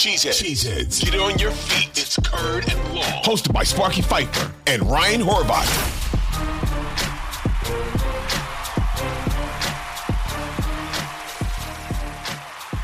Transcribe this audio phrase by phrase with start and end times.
[0.00, 0.42] Cheeseheads.
[0.42, 1.04] Cheeseheads.
[1.04, 1.90] Get on your feet.
[1.90, 3.22] It's Curd and Long.
[3.22, 5.89] Hosted by Sparky Fifer and Ryan Horvat.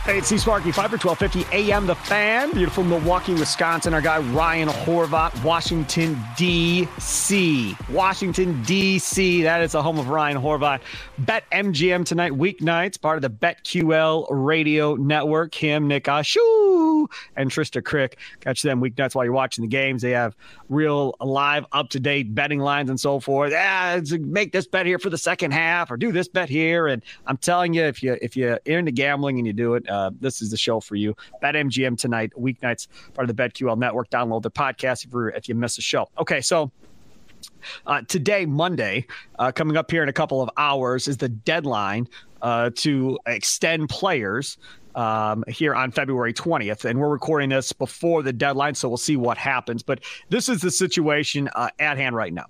[0.06, 2.52] Hey, it's C Sparky Fifer 1250 AM The Fan.
[2.52, 3.92] Beautiful Milwaukee, Wisconsin.
[3.92, 7.76] Our guy Ryan Horvat, Washington, D.C.
[7.90, 9.42] Washington, D.C.
[9.42, 10.82] That is the home of Ryan Horvat.
[11.18, 15.52] Bet MGM tonight, weeknights, part of the BetQL radio network.
[15.56, 18.16] Him, Nick Ashu, and Trista Crick.
[18.38, 20.02] Catch them weeknights while you're watching the games.
[20.02, 20.36] They have
[20.68, 23.50] real live, up to date betting lines and so forth.
[23.50, 26.86] Yeah, make this bet here for the second half or do this bet here.
[26.86, 29.95] And I'm telling you, if you if you're into gambling and you do it, uh,
[30.20, 31.14] this is the show for you.
[31.42, 34.10] BetMGM tonight, weeknights, part of the BetQL network.
[34.10, 36.08] Download the podcast if, you if you miss a show.
[36.18, 36.70] Okay, so
[37.86, 39.06] uh, today, Monday,
[39.38, 42.08] uh, coming up here in a couple of hours, is the deadline
[42.42, 44.58] uh, to extend players
[44.94, 46.84] um, here on February 20th.
[46.84, 49.82] And we're recording this before the deadline, so we'll see what happens.
[49.82, 52.46] But this is the situation uh, at hand right now.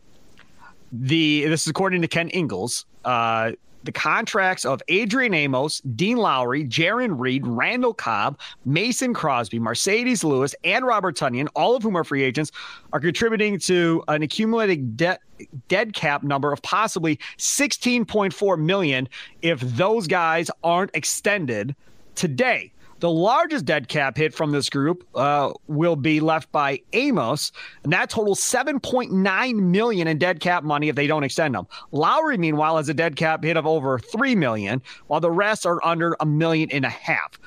[0.93, 2.87] The This is according to Ken Ingalls.
[3.05, 3.53] Uh,
[3.87, 10.55] the contracts of Adrian Amos, Dean Lowry, Jarran Reed, Randall Cobb, Mason Crosby, Marcedes Lewis,
[10.65, 12.53] and Robert Tonyan, all of whom are free agents,
[12.93, 15.23] are contributing to an accumulated debt
[15.69, 19.07] dead cap number of possibly 16.4 million
[19.43, 21.77] if those guys aren't extended
[22.15, 22.73] today.
[22.99, 27.53] The largest dead cap hit from this group uh, will be left by Amos,
[27.85, 31.67] and that totals 7.9 million in dead cap money if they don't extend them.
[31.93, 35.85] Lowry, meanwhile, has a dead cap hit of over three million, while the rest are
[35.85, 37.39] under a million and a half.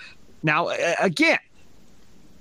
[0.44, 1.40] Now, again,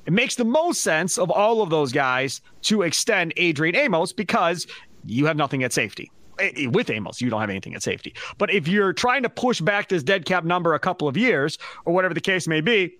[0.06, 4.66] it makes the most sense of all of those guys to extend Adrian Amos because
[5.04, 6.10] you have nothing at safety.
[6.38, 8.14] Eh, eh, with Amos, you don't have anything at safety.
[8.38, 11.58] But if you're trying to push back this dead cap number a couple of years
[11.84, 12.94] or whatever the case may be,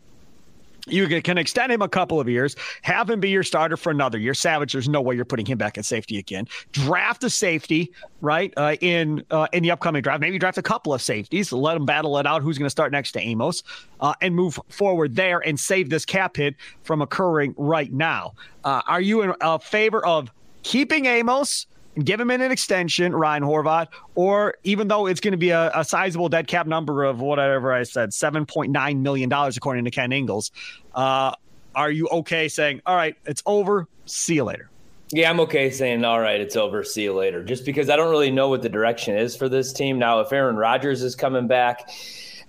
[0.87, 4.17] you can extend him a couple of years, have him be your starter for another
[4.17, 4.33] year.
[4.33, 6.47] Savage, there's no way you're putting him back at safety again.
[6.73, 8.53] Draft a safety, right?
[8.57, 11.85] Uh, in uh, in the upcoming draft, maybe draft a couple of safeties, let them
[11.85, 12.43] battle it out.
[12.43, 13.63] Who's going to start next to Amos,
[14.01, 18.33] uh, and move forward there and save this cap hit from occurring right now.
[18.65, 20.31] Uh, are you in a favor of
[20.63, 21.67] keeping Amos?
[22.05, 25.85] Give him an extension, Ryan Horvat, or even though it's going to be a, a
[25.85, 30.53] sizable dead cap number of whatever I said, $7.9 million, according to Ken Ingalls,
[30.95, 31.33] uh,
[31.75, 34.71] are you okay saying, all right, it's over, see you later?
[35.11, 38.11] Yeah, I'm okay saying, all right, it's over, see you later, just because I don't
[38.11, 39.99] really know what the direction is for this team.
[39.99, 41.89] Now, if Aaron Rodgers is coming back,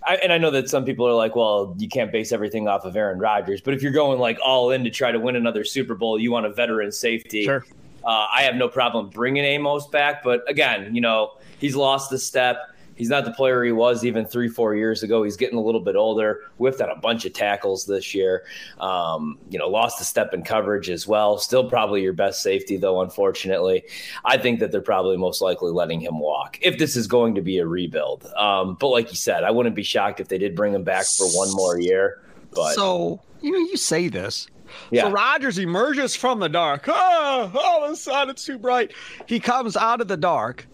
[0.06, 2.86] I, and I know that some people are like, well, you can't base everything off
[2.86, 5.64] of Aaron Rodgers, but if you're going like all in to try to win another
[5.64, 7.46] Super Bowl, you want a veteran safety.
[7.46, 7.66] Sure.
[8.10, 12.18] Uh, I have no problem bringing Amos back, but again, you know, he's lost the
[12.18, 12.58] step.
[12.96, 15.22] He's not the player he was even three, four years ago.
[15.22, 16.40] He's getting a little bit older.
[16.58, 18.46] Whiffed on a bunch of tackles this year.
[18.80, 21.38] Um, you know, lost a step in coverage as well.
[21.38, 23.84] Still probably your best safety, though, unfortunately.
[24.26, 27.42] I think that they're probably most likely letting him walk if this is going to
[27.42, 28.26] be a rebuild.
[28.36, 31.06] Um, but like you said, I wouldn't be shocked if they did bring him back
[31.06, 32.24] for one more year.
[32.56, 34.48] But so, you know, you say this,
[34.92, 35.04] yeah.
[35.04, 36.86] So Rodgers emerges from the dark.
[36.88, 38.94] Oh, oh, the sun, it's too bright.
[39.26, 40.68] He comes out of the dark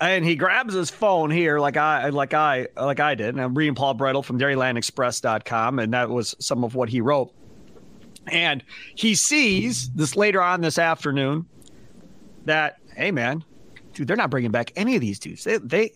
[0.00, 3.28] and he grabs his phone here like I like I like I did.
[3.28, 7.32] And I'm reading Paul Bretl from dairylandexpress.com, and that was some of what he wrote.
[8.26, 11.46] And he sees this later on this afternoon
[12.44, 13.44] that, hey man,
[13.92, 15.44] dude, they're not bringing back any of these dudes.
[15.44, 15.92] They they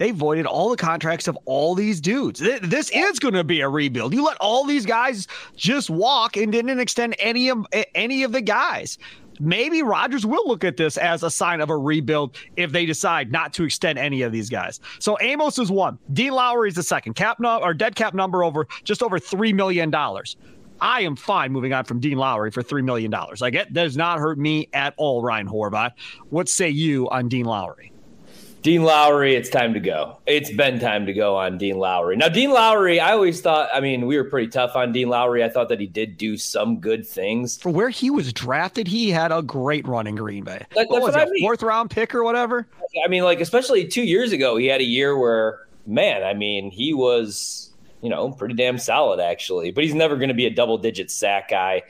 [0.00, 2.40] they voided all the contracts of all these dudes.
[2.40, 4.14] This is going to be a rebuild.
[4.14, 8.40] You let all these guys just walk and didn't extend any of any of the
[8.40, 8.96] guys.
[9.40, 13.30] maybe Rodgers will look at this as a sign of a rebuild if they decide
[13.30, 14.80] not to extend any of these guys.
[15.00, 15.98] So Amos is one.
[16.14, 17.12] Dean Lowry is the second.
[17.12, 20.38] Cap no, or dead cap number over just over three million dollars.
[20.80, 23.12] I am fine moving on from Dean Lowry for $3 million.
[23.38, 25.90] Like, it does not hurt me at all, Ryan Horvat.
[26.30, 27.92] What say you on Dean Lowry?
[28.62, 30.18] Dean Lowry, it's time to go.
[30.26, 32.16] It's been time to go on Dean Lowry.
[32.16, 35.42] Now, Dean Lowry, I always thought, I mean, we were pretty tough on Dean Lowry.
[35.42, 37.56] I thought that he did do some good things.
[37.56, 40.66] For where he was drafted, he had a great run in Green Bay.
[40.74, 41.42] That, what was it, mean.
[41.42, 42.66] fourth round pick or whatever?
[43.02, 46.70] I mean, like, especially two years ago, he had a year where, man, I mean,
[46.70, 47.72] he was,
[48.02, 49.70] you know, pretty damn solid, actually.
[49.70, 51.82] But he's never going to be a double digit sack guy.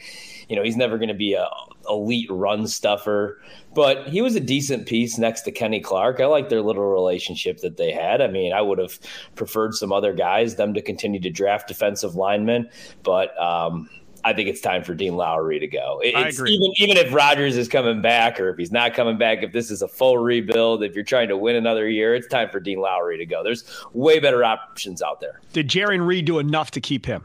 [0.49, 1.49] You know, he's never going to be a
[1.89, 3.41] elite run stuffer
[3.75, 6.21] but he was a decent piece next to Kenny Clark.
[6.21, 8.21] I like their little relationship that they had.
[8.21, 8.99] I mean, I would have
[9.37, 12.69] preferred some other guys, them to continue to draft defensive linemen,
[13.03, 13.89] but um,
[14.25, 16.01] I think it's time for Dean Lowry to go.
[16.03, 16.53] It's I agree.
[16.53, 19.71] Even, even if Rodgers is coming back or if he's not coming back, if this
[19.71, 22.81] is a full rebuild, if you're trying to win another year, it's time for Dean
[22.81, 23.45] Lowry to go.
[23.45, 25.41] There's way better options out there.
[25.53, 27.25] Did Jarran Reed do enough to keep him?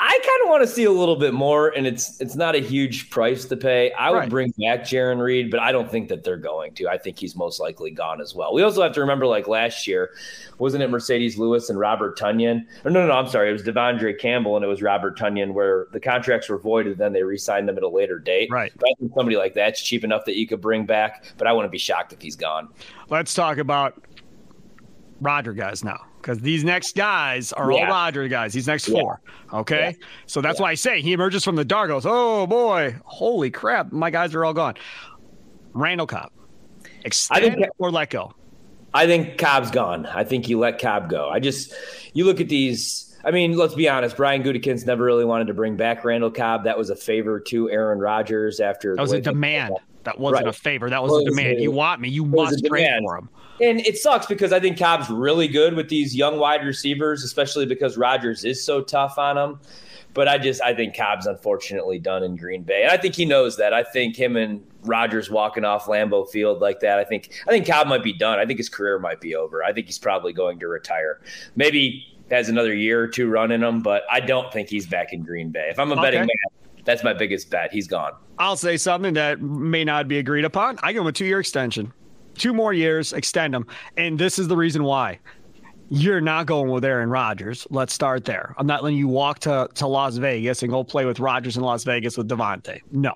[0.00, 2.60] I kind of want to see a little bit more, and it's it's not a
[2.60, 3.90] huge price to pay.
[3.92, 4.30] I would right.
[4.30, 6.88] bring back Jarran Reed, but I don't think that they're going to.
[6.88, 8.54] I think he's most likely gone as well.
[8.54, 10.10] We also have to remember, like last year,
[10.58, 12.64] wasn't it Marcedes Lewis and Robert Tonyan?
[12.84, 15.52] Or no, no, no, I'm sorry, it was De'Vondre Campbell and it was Robert Tonyan,
[15.52, 18.50] where the contracts were voided, then they re-signed them at a later date.
[18.50, 18.72] Right.
[18.76, 21.52] But I think somebody like that's cheap enough that you could bring back, but I
[21.52, 22.68] wouldn't be shocked if he's gone.
[23.08, 24.00] Let's talk about
[25.20, 27.86] Roger guys now because these next guys are yeah.
[27.86, 28.52] all Roger guys.
[28.52, 29.22] These next four.
[29.50, 29.58] Yeah.
[29.60, 29.96] Okay.
[29.98, 30.06] Yeah.
[30.26, 33.92] So that's why I say he emerges from the dark, goes, oh boy, holy crap,
[33.92, 34.74] my guys are all gone.
[35.72, 36.30] Randall Cobb,
[37.02, 38.34] extend I think, or let go?
[38.92, 40.04] I think Cobb's gone.
[40.04, 41.30] I think you let Cobb go.
[41.30, 41.72] I just,
[42.12, 43.06] you look at these.
[43.24, 44.14] I mean, let's be honest.
[44.16, 46.64] Brian Gutekunst never really wanted to bring back Randall Cobb.
[46.64, 48.94] That was a favor to Aaron Rodgers after.
[48.96, 49.74] That was a demand.
[49.74, 49.82] That
[50.16, 50.54] wasn't right.
[50.54, 50.88] a favor.
[50.88, 51.58] That was, was a demand.
[51.58, 52.08] A, you want me.
[52.08, 53.28] You must trade for him.
[53.60, 57.66] And it sucks because I think Cobb's really good with these young wide receivers, especially
[57.66, 59.60] because Rodgers is so tough on them.
[60.14, 63.24] But I just I think Cobb's unfortunately done in Green Bay, and I think he
[63.24, 63.74] knows that.
[63.74, 66.98] I think him and Rodgers walking off Lambeau Field like that.
[66.98, 68.38] I think I think Cobb might be done.
[68.38, 69.62] I think his career might be over.
[69.62, 71.20] I think he's probably going to retire.
[71.56, 75.22] Maybe has another year or two running him, but I don't think he's back in
[75.22, 75.68] Green Bay.
[75.70, 76.02] If I'm a okay.
[76.02, 76.28] betting man,
[76.88, 77.70] that's my biggest bet.
[77.70, 78.14] He's gone.
[78.38, 80.78] I'll say something that may not be agreed upon.
[80.82, 81.92] I give him a two year extension
[82.38, 83.66] two more years, extend him.
[83.96, 85.18] And this is the reason why.
[85.90, 87.66] You're not going with Aaron Rodgers.
[87.70, 88.54] Let's start there.
[88.58, 91.62] I'm not letting you walk to, to Las Vegas and go play with Rodgers in
[91.62, 92.80] Las Vegas with Davante.
[92.92, 93.14] No.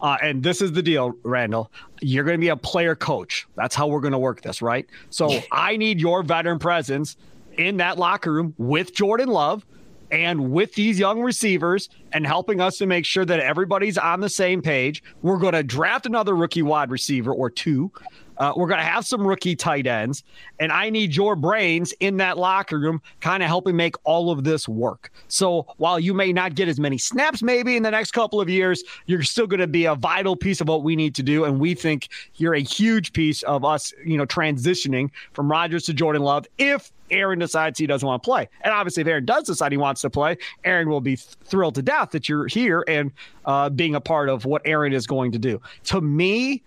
[0.00, 1.70] Uh, and this is the deal, Randall.
[2.00, 3.46] You're going to be a player coach.
[3.56, 4.86] That's how we're going to work this, right?
[5.10, 7.16] So I need your veteran presence
[7.58, 9.66] in that locker room with Jordan Love
[10.10, 14.28] and with these young receivers and helping us to make sure that everybody's on the
[14.28, 15.02] same page.
[15.22, 17.90] We're going to draft another rookie wide receiver or two.
[18.38, 20.22] Uh, we're going to have some rookie tight ends,
[20.60, 24.44] and I need your brains in that locker room, kind of helping make all of
[24.44, 25.10] this work.
[25.28, 28.50] So while you may not get as many snaps, maybe in the next couple of
[28.50, 31.44] years, you're still going to be a vital piece of what we need to do,
[31.44, 35.94] and we think you're a huge piece of us, you know, transitioning from Rodgers to
[35.94, 36.46] Jordan Love.
[36.58, 38.48] If Aaron decides he doesn't want to play.
[38.62, 41.74] And obviously, if Aaron does decide he wants to play, Aaron will be th- thrilled
[41.76, 43.12] to death that you're here and
[43.44, 45.60] uh, being a part of what Aaron is going to do.
[45.84, 46.62] To me,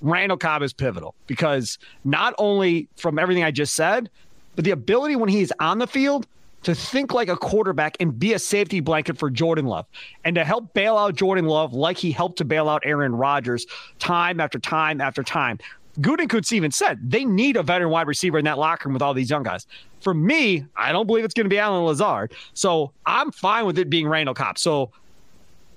[0.00, 4.10] Randall Cobb is pivotal because not only from everything I just said,
[4.54, 6.26] but the ability when he's on the field
[6.64, 9.86] to think like a quarterback and be a safety blanket for Jordan Love
[10.24, 13.66] and to help bail out Jordan Love like he helped to bail out Aaron Rodgers
[13.98, 15.58] time after time after time.
[16.00, 19.14] Gutekunst even said they need a veteran wide receiver in that locker room with all
[19.14, 19.66] these young guys.
[20.00, 22.32] For me, I don't believe it's going to be Allen Lazard.
[22.52, 24.58] So I'm fine with it being Randall Cobb.
[24.58, 24.90] So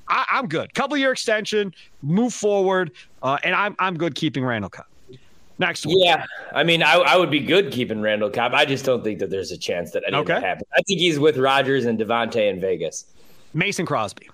[0.08, 0.74] I, am good.
[0.74, 4.86] Couple year extension, move forward, uh, and I'm I'm good keeping Randall Cobb.
[5.60, 6.00] Next one.
[6.00, 8.54] Yeah, I mean, I, I would be good keeping Randall Cobb.
[8.54, 10.46] I just don't think that there's a chance that anything okay.
[10.46, 10.68] happens.
[10.74, 13.06] I think he's with Rodgers and Davante in Vegas.
[13.54, 14.30] Mason Crosby.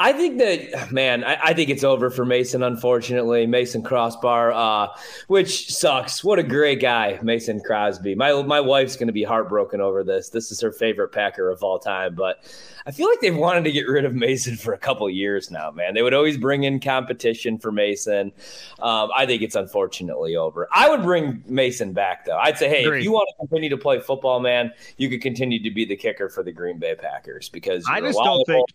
[0.00, 2.62] I think that man, I, I, think it's over for Mason.
[2.62, 4.88] Unfortunately, Mason Crossbar, uh,
[5.26, 6.24] which sucks.
[6.24, 8.14] What a great guy, Mason Crosby.
[8.14, 10.30] My my wife's going to be heartbroken over this.
[10.30, 12.42] This is her favorite Packer of all time, but
[12.86, 15.70] I feel like they've wanted to get rid of Mason for a couple years now,
[15.70, 15.94] man.
[15.94, 18.32] They would always bring in competition for Mason.
[18.78, 20.68] Um, I think it's unfortunately over.
[20.72, 22.38] I would bring Mason back, though.
[22.38, 22.98] I'd say, hey, Agreed.
[22.98, 25.96] if you want to continue to play football, man, you could continue to be the
[25.96, 28.66] kicker for the Green Bay Packers because I just don't think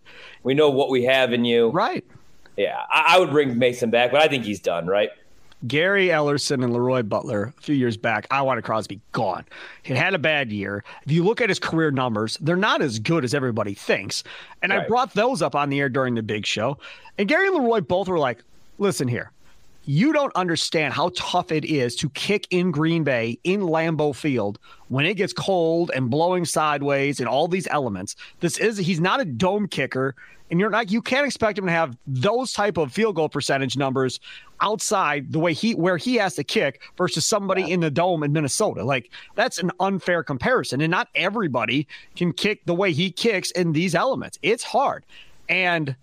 [0.44, 1.70] we know what we have in you.
[1.70, 2.06] Right.
[2.58, 5.10] Yeah, I, I would bring Mason back, but I think he's done, right?
[5.68, 9.46] Gary Ellerson and Leroy Butler a few years back, I wanted Crosby gone.
[9.84, 10.84] He had a bad year.
[11.06, 14.24] If you look at his career numbers, they're not as good as everybody thinks.
[14.62, 14.84] And right.
[14.84, 16.78] I brought those up on the air during the big show.
[17.18, 18.44] And Gary and Leroy both were like,
[18.78, 19.32] listen here.
[19.88, 24.58] You don't understand how tough it is to kick in Green Bay in Lambeau Field
[24.88, 28.16] when it gets cold and blowing sideways and all these elements.
[28.40, 30.16] This is he's not a dome kicker
[30.50, 33.78] and you're not you can't expect him to have those type of field goal percentage
[33.78, 34.20] numbers
[34.62, 37.76] outside the way he where he has to kick versus somebody yeah.
[37.76, 38.84] in the dome in Minnesota.
[38.84, 40.82] Like that's an unfair comparison.
[40.82, 44.40] And not everybody can kick the way he kicks in these elements.
[44.42, 45.04] It's hard.
[45.50, 45.96] And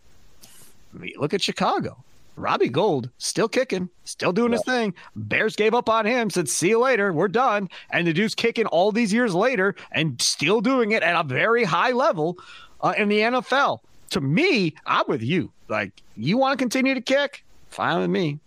[1.17, 1.97] look at Chicago.
[2.37, 4.59] Robbie Gould still kicking, still doing yeah.
[4.59, 4.95] his thing.
[5.17, 7.69] Bears gave up on him, said, see you later, we're done.
[7.91, 11.65] And the dude's kicking all these years later and still doing it at a very
[11.65, 12.39] high level
[12.81, 13.81] uh, in the NFL
[14.13, 15.51] to me, I'm with you.
[15.69, 17.45] Like, you want to continue to kick?
[17.71, 18.39] Fine with me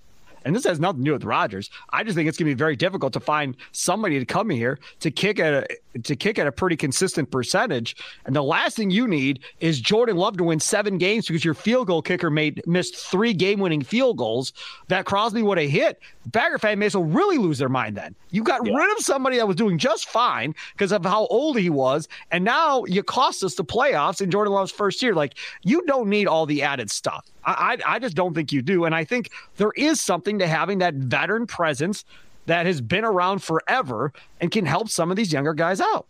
[0.46, 1.70] and this has nothing to do with Rodgers.
[1.90, 4.80] I just think it's going to be very difficult to find somebody to come here
[5.00, 7.98] to kick at a, to kick at a pretty consistent percentage.
[8.26, 11.56] And the last thing you need is Jordan Love to win seven games because your
[11.56, 14.54] field goal kicker made missed three game winning field goals
[14.88, 16.00] that Crosby would have hit.
[16.32, 18.16] Packer fan may well really lose their mind then.
[18.32, 18.76] You got yeah.
[18.76, 22.44] rid of somebody that was doing just fine because of how old he was, and
[22.44, 25.14] now you cost us the playoffs in Jordan Love's first year.
[25.14, 27.26] Like you don't need all the added stuff.
[27.44, 28.86] I, I, I just don't think you do.
[28.86, 32.06] And I think there is something to having that veteran presence
[32.46, 36.06] that has been around forever and can help some of these younger guys out.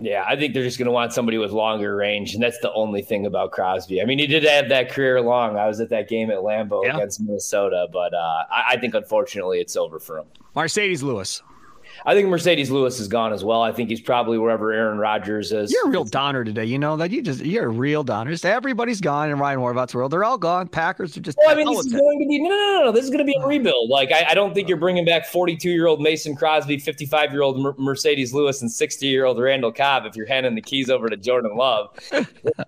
[0.00, 2.72] Yeah, I think they're just going to want somebody with longer range, and that's the
[2.72, 4.00] only thing about Crosby.
[4.00, 5.56] I mean, he did have that career long.
[5.56, 6.94] I was at that game at Lambeau yeah.
[6.94, 10.26] against Minnesota, but uh, I, I, think unfortunately it's over for him.
[10.54, 11.42] Marcedes Lewis.
[12.06, 13.62] I think Marcedes Lewis is gone as well.
[13.62, 15.72] I think he's probably wherever Aaron Rodgers is.
[15.72, 16.64] You're a real Donner today.
[16.64, 18.30] You know that you just you're a real Donner.
[18.30, 20.12] Just everybody's gone in Ryan Horvat's world.
[20.12, 20.68] They're all gone.
[20.68, 21.38] Packers are just.
[21.38, 22.92] Well, I mean, this is going to be no, no, no, no.
[22.92, 23.48] This is going to be a oh.
[23.48, 23.90] rebuild.
[23.90, 27.42] Like I, I don't think you're bringing back 42 year old Mason Crosby, 55 year
[27.42, 30.06] old Marcedes Lewis, and 60 year old Randall Cobb.
[30.06, 31.90] If you're handing the keys over to Jordan Love,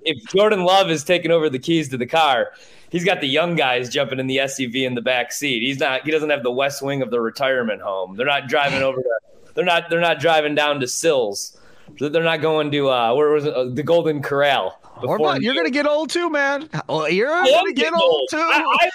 [0.03, 2.53] if Jordan Love is taking over the keys to the car,
[2.91, 5.63] he's got the young guys jumping in the SUV in the back seat.
[5.63, 6.05] He's not.
[6.05, 8.17] He doesn't have the west wing of the retirement home.
[8.17, 9.09] They're not driving over to
[9.55, 11.57] they're not they're not driving down to Sills.
[11.99, 13.55] They're not going to uh, where was it?
[13.55, 14.77] Uh, the Golden Corral.
[15.03, 15.41] What?
[15.41, 16.69] you're gonna get old too, man.
[16.87, 18.37] Well, you're gonna get old, too.
[18.37, 18.91] I,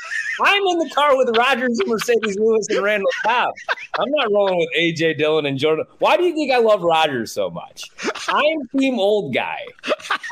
[0.45, 3.53] am in the car with Rodgers and Marcedes Lewis and Randall Cobb.
[3.97, 5.85] I'm not rolling with AJ Dillon and Jordan.
[5.99, 7.89] Why do you think I love Rodgers so much?
[8.27, 9.65] I'm team old guy.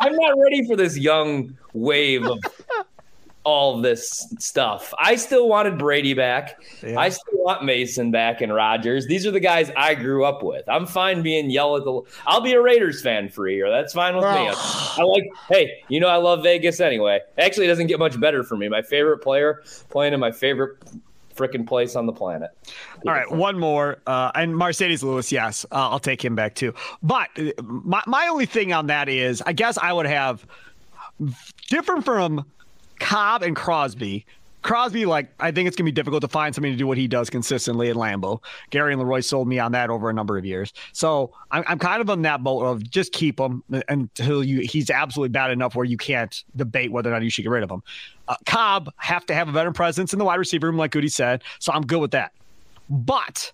[0.01, 2.39] I'm not ready for this young wave of
[3.43, 4.93] all this stuff.
[4.97, 6.61] I still wanted Brady back.
[6.81, 6.99] Yeah.
[6.99, 9.07] I still want Mason back and Rodgers.
[9.07, 10.67] These are the guys I grew up with.
[10.67, 12.01] I'm fine being yelled at the.
[12.25, 13.69] I'll be a Raiders fan for a year.
[13.69, 14.29] That's fine with me.
[14.29, 15.25] I like.
[15.49, 17.19] Hey, you know I love Vegas anyway.
[17.37, 18.69] Actually, it doesn't get much better for me.
[18.69, 20.77] My favorite player playing in my favorite
[21.35, 22.51] freaking place on the planet.
[23.05, 23.97] All right, one more.
[24.07, 26.73] Uh, and Marcedes Lewis, yes, uh, I'll take him back too.
[27.01, 30.45] But uh, my, my only thing on that is, I guess I would have
[31.69, 32.45] different from
[33.03, 34.25] Cobb and Crosby.
[34.61, 36.97] Crosby, like, I think it's going to be difficult to find somebody to do what
[36.97, 38.41] he does consistently at Lambeau.
[38.69, 40.71] Gary and Leroy sold me on that over a number of years.
[40.93, 44.89] So I'm, I'm kind of on that boat of just keep him until you he's
[44.89, 47.69] absolutely bad enough where you can't debate whether or not you should get rid of
[47.69, 47.83] him.
[48.29, 51.09] Uh, Cobb have to have a veteran presence in the wide receiver room, like Goody
[51.09, 51.43] said.
[51.59, 52.31] So I'm good with that.
[52.89, 53.51] But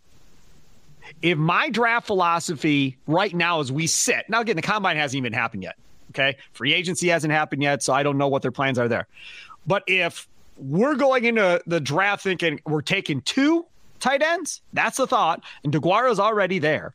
[1.24, 5.34] if my draft philosophy right now as we sit, now again, the combine hasn't even
[5.34, 5.76] happened yet.
[6.12, 6.38] Okay.
[6.54, 9.08] Free agency hasn't happened yet, so I don't know what their plans are there.
[9.68, 13.66] But if we're going into the draft thinking we're taking two
[14.00, 16.94] tight ends, that's the thought, and is already there.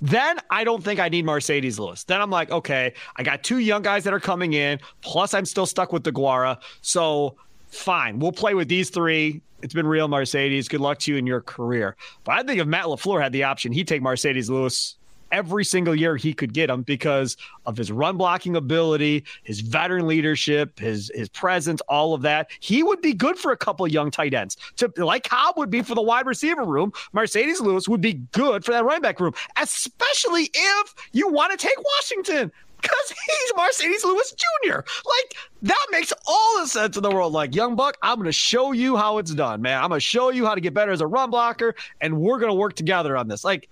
[0.00, 2.02] Then I don't think I need Marcedes Lewis.
[2.02, 5.44] Then I'm like, okay, I got two young guys that are coming in, plus I'm
[5.44, 6.60] still stuck with Deguara.
[6.80, 7.36] So
[7.68, 9.40] fine, we'll play with these three.
[9.62, 10.68] It's been real, Marcedes.
[10.68, 11.94] Good luck to you in your career.
[12.24, 14.96] But I think if Matt LaFleur had the option, he'd take Marcedes Lewis
[15.32, 17.36] every single year he could get him because
[17.66, 22.50] of his run blocking ability, his veteran leadership, his his presence, all of that.
[22.60, 24.56] He would be good for a couple of young tight ends.
[24.76, 28.64] To like Cobb would be for the wide receiver room, Marcedes Lewis would be good
[28.64, 34.04] for that running back room, especially if you want to take Washington because he's Marcedes
[34.04, 34.34] Lewis
[34.64, 34.76] Jr.
[34.76, 37.32] Like that makes all the sense in the world.
[37.32, 39.82] Like young buck, I'm going to show you how it's done, man.
[39.82, 42.38] I'm going to show you how to get better as a run blocker, and we're
[42.38, 43.44] going to work together on this.
[43.44, 43.68] Like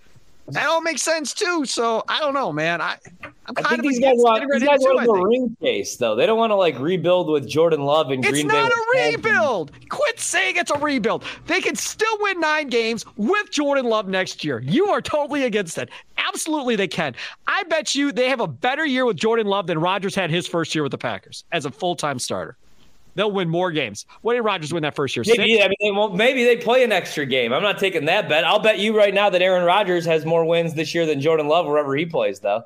[0.53, 1.65] that all makes sense too.
[1.65, 2.81] So I don't know, man.
[2.81, 2.97] I
[3.47, 6.15] I'm kind I think of these guys want these guys want a ring case though.
[6.15, 8.63] They don't want to like rebuild with Jordan Love and Green Bay.
[8.63, 9.73] It's not a rebuild.
[9.89, 11.25] Quit saying it's a rebuild.
[11.47, 14.61] They can still win nine games with Jordan Love next year.
[14.61, 15.91] You are totally against it.
[16.17, 17.15] Absolutely, they can.
[17.47, 20.47] I bet you they have a better year with Jordan Love than Rodgers had his
[20.47, 22.57] first year with the Packers as a full time starter.
[23.15, 24.07] They'll win more games.
[24.23, 25.25] What did Rodgers win that first year?
[25.27, 25.65] Maybe, Six?
[25.65, 27.53] I mean, they maybe they play an extra game.
[27.53, 28.45] I'm not taking that bet.
[28.45, 31.49] I'll bet you right now that Aaron Rodgers has more wins this year than Jordan
[31.49, 32.65] Love wherever he plays, though.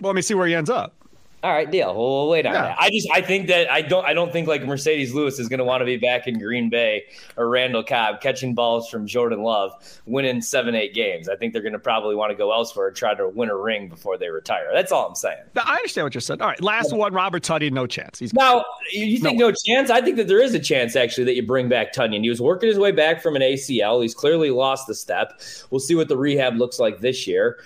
[0.00, 0.94] Well, let me see where he ends up.
[1.42, 1.94] All right, deal.
[1.94, 2.62] We'll, we'll wait on Yeah.
[2.62, 2.76] that.
[2.78, 5.58] I just I think that I don't I don't think like Marcedes Lewis is going
[5.58, 7.04] to want to be back in Green Bay
[7.38, 9.72] or Randall Cobb catching balls from Jordan Love,
[10.04, 11.30] winning seven eight games.
[11.30, 13.56] I think they're going to probably want to go elsewhere and try to win a
[13.56, 14.68] ring before they retire.
[14.74, 15.38] That's all I'm saying.
[15.54, 16.42] Now, I understand what you're saying.
[16.42, 18.18] All right, last one, Robert Tuddy, no chance.
[18.18, 19.48] He's Now, you think No.
[19.48, 19.54] no.
[19.66, 19.88] chance?
[19.88, 22.22] I think that there is a chance actually that you bring back Tonyan.
[22.22, 24.02] He was working his way back from an ACL.
[24.02, 25.40] He's clearly lost the step.
[25.70, 27.58] We'll see what the rehab looks like this year.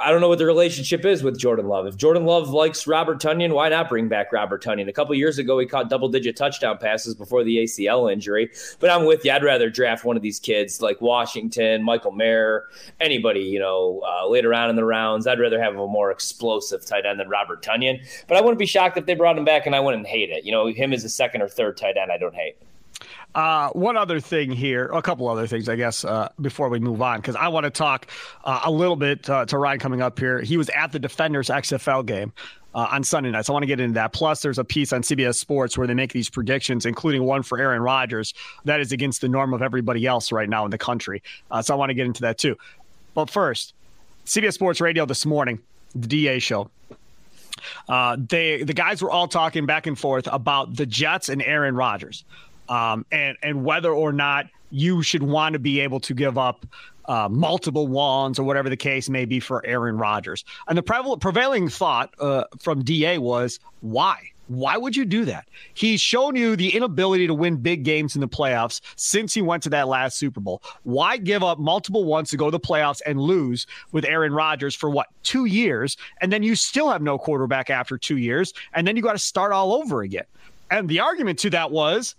[0.00, 1.88] I don't know what the relationship is with Jordan Love.
[1.88, 4.88] If Jordan Love likes Robert Tonyan, why not bring back Robert Tonyan?
[4.88, 8.50] A couple years ago, he caught double digit touchdown passes before the ACL injury.
[8.80, 9.32] But I'm with you.
[9.32, 12.64] I'd rather draft one of these kids like Washington, Michael Mayer,
[13.00, 15.26] anybody, you know, uh, later on in the rounds.
[15.26, 18.00] I'd rather have a more explosive tight end than Robert Tonyan.
[18.26, 20.44] But I wouldn't be shocked if they brought him back and I wouldn't hate it.
[20.44, 22.56] You know, him as a second or third tight end, I don't hate.
[23.34, 27.02] Uh, one other thing here, a couple other things, I guess, uh, before we move
[27.02, 28.06] on, because I want to talk
[28.44, 30.40] uh, a little bit uh, to Ryan coming up here.
[30.40, 32.32] He was at the Defenders XFL game
[32.74, 33.48] uh, on Sunday nights.
[33.48, 34.12] I want to get into that.
[34.12, 37.58] Plus, there's a piece on CBS Sports where they make these predictions, including one for
[37.58, 38.34] Aaron Rodgers
[38.64, 41.22] that is against the norm of everybody else right now in the country.
[41.50, 42.56] Uh, so I want to get into that too.
[43.14, 43.74] But first,
[44.26, 45.58] CBS Sports Radio this morning,
[45.94, 46.70] the DA show.
[47.88, 51.74] Uh, they the guys were all talking back and forth about the Jets and Aaron
[51.74, 52.24] Rodgers,
[52.68, 56.64] um, and and whether or not you should want to be able to give up
[57.08, 60.44] uh, multiple ones or whatever the case may be for Aaron Rodgers.
[60.68, 64.30] And the preval- prevailing thought uh, from DA was why.
[64.48, 65.46] Why would you do that?
[65.74, 69.62] He's shown you the inability to win big games in the playoffs since he went
[69.64, 70.62] to that last Super Bowl.
[70.84, 74.74] Why give up multiple ones to go to the playoffs and lose with Aaron Rodgers
[74.74, 75.98] for what, two years?
[76.22, 78.54] And then you still have no quarterback after two years.
[78.72, 80.24] And then you got to start all over again.
[80.70, 82.14] And the argument to that was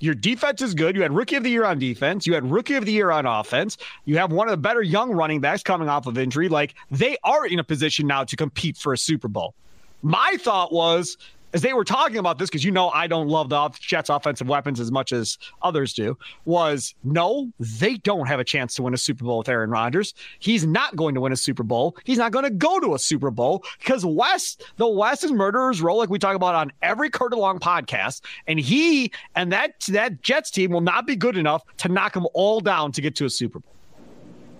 [0.00, 0.96] your defense is good.
[0.96, 2.26] You had rookie of the year on defense.
[2.26, 3.76] You had rookie of the year on offense.
[4.06, 6.48] You have one of the better young running backs coming off of injury.
[6.48, 9.54] Like they are in a position now to compete for a Super Bowl.
[10.02, 11.18] My thought was,
[11.52, 14.48] as they were talking about this, because you know I don't love the Jets' offensive
[14.48, 18.94] weapons as much as others do, was no, they don't have a chance to win
[18.94, 20.14] a Super Bowl with Aaron Rodgers.
[20.38, 21.96] He's not going to win a Super Bowl.
[22.04, 25.82] He's not going to go to a Super Bowl because West, the West is murderers
[25.82, 29.80] row, like we talk about on every Curd and Long podcast, and he and that
[29.88, 33.16] that Jets team will not be good enough to knock them all down to get
[33.16, 33.74] to a Super Bowl.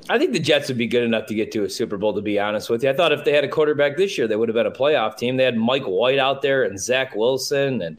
[0.09, 2.23] I think the Jets would be good enough to get to a Super Bowl, to
[2.23, 2.91] be honest with you.
[2.91, 5.17] I thought if they had a quarterback this year, they would have been a playoff
[5.17, 5.37] team.
[5.37, 7.97] They had Mike White out there and Zach Wilson and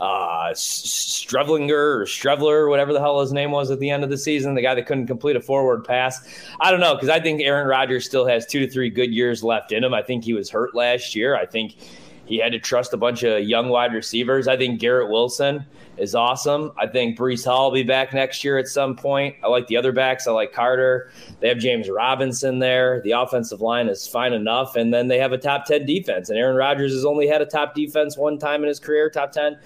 [0.00, 4.18] uh, Strevlinger or Strevler, whatever the hell his name was at the end of the
[4.18, 6.26] season, the guy that couldn't complete a forward pass.
[6.60, 9.42] I don't know, because I think Aaron Rodgers still has two to three good years
[9.42, 9.94] left in him.
[9.94, 11.36] I think he was hurt last year.
[11.36, 11.76] I think
[12.26, 14.48] he had to trust a bunch of young wide receivers.
[14.48, 16.72] I think Garrett Wilson is awesome.
[16.76, 19.36] I think Breece Hall will be back next year at some point.
[19.44, 20.26] I like the other backs.
[20.26, 21.10] I like Carter.
[21.40, 23.00] They have James Robinson there.
[23.02, 24.76] The offensive line is fine enough.
[24.76, 26.30] And then they have a top 10 defense.
[26.30, 29.32] And Aaron Rodgers has only had a top defense one time in his career, top
[29.32, 29.58] 10.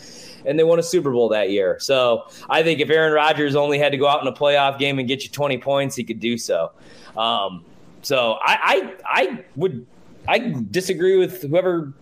[0.44, 1.78] And they won a Super Bowl that year.
[1.80, 4.98] So I think if Aaron Rodgers only had to go out in a playoff game
[4.98, 6.72] and get you 20 points, he could do so.
[7.16, 7.64] Um,
[8.02, 9.86] so I, I, I would,
[10.26, 11.92] I disagree with whoever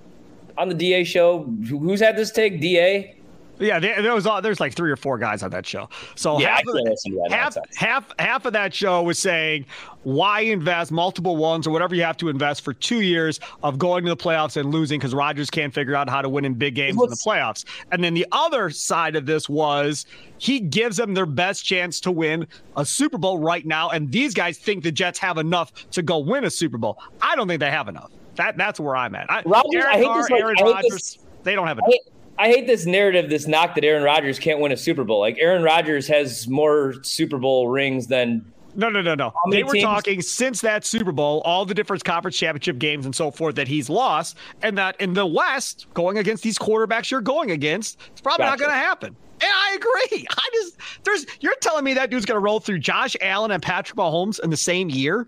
[0.58, 1.44] on the DA show.
[1.68, 2.60] Who's had this take?
[2.60, 3.16] DA?
[3.58, 5.88] Yeah, there, there was all, there's like three or four guys on that show.
[6.14, 9.18] So Yeah, half, of, can't listen to that half, half half of that show was
[9.18, 9.66] saying
[10.02, 14.04] why invest multiple ones or whatever you have to invest for two years of going
[14.04, 16.74] to the playoffs and losing because Rodgers can't figure out how to win in big
[16.74, 17.64] games in the playoffs.
[17.92, 20.06] And then the other side of this was
[20.38, 24.34] he gives them their best chance to win a Super Bowl right now, and these
[24.34, 26.98] guys think the Jets have enough to go win a Super Bowl.
[27.22, 28.10] I don't think they have enough.
[28.37, 29.31] That that's where I'm at.
[29.31, 31.79] I, Rodgers, Aaron I hate Carr, this, like, Aaron I Rodgers, this- they don't have
[31.79, 31.90] I enough.
[31.90, 32.01] hate,
[32.38, 35.20] I hate this narrative, this knock that Aaron Rodgers can't win a Super Bowl.
[35.20, 38.44] Like Aaron Rodgers has more Super Bowl rings than
[38.75, 39.33] No, no, no, no.
[39.51, 43.14] They were teams- talking since that Super Bowl, all the different conference championship games and
[43.16, 47.22] so forth that he's lost, and that in the West, going against these quarterbacks you're
[47.22, 49.16] going against, it's probably not going to happen.
[49.40, 50.27] And I agree.
[50.31, 53.62] I just there's you're telling me that dude's going to roll through Josh Allen and
[53.62, 55.27] Patrick Mahomes in the same year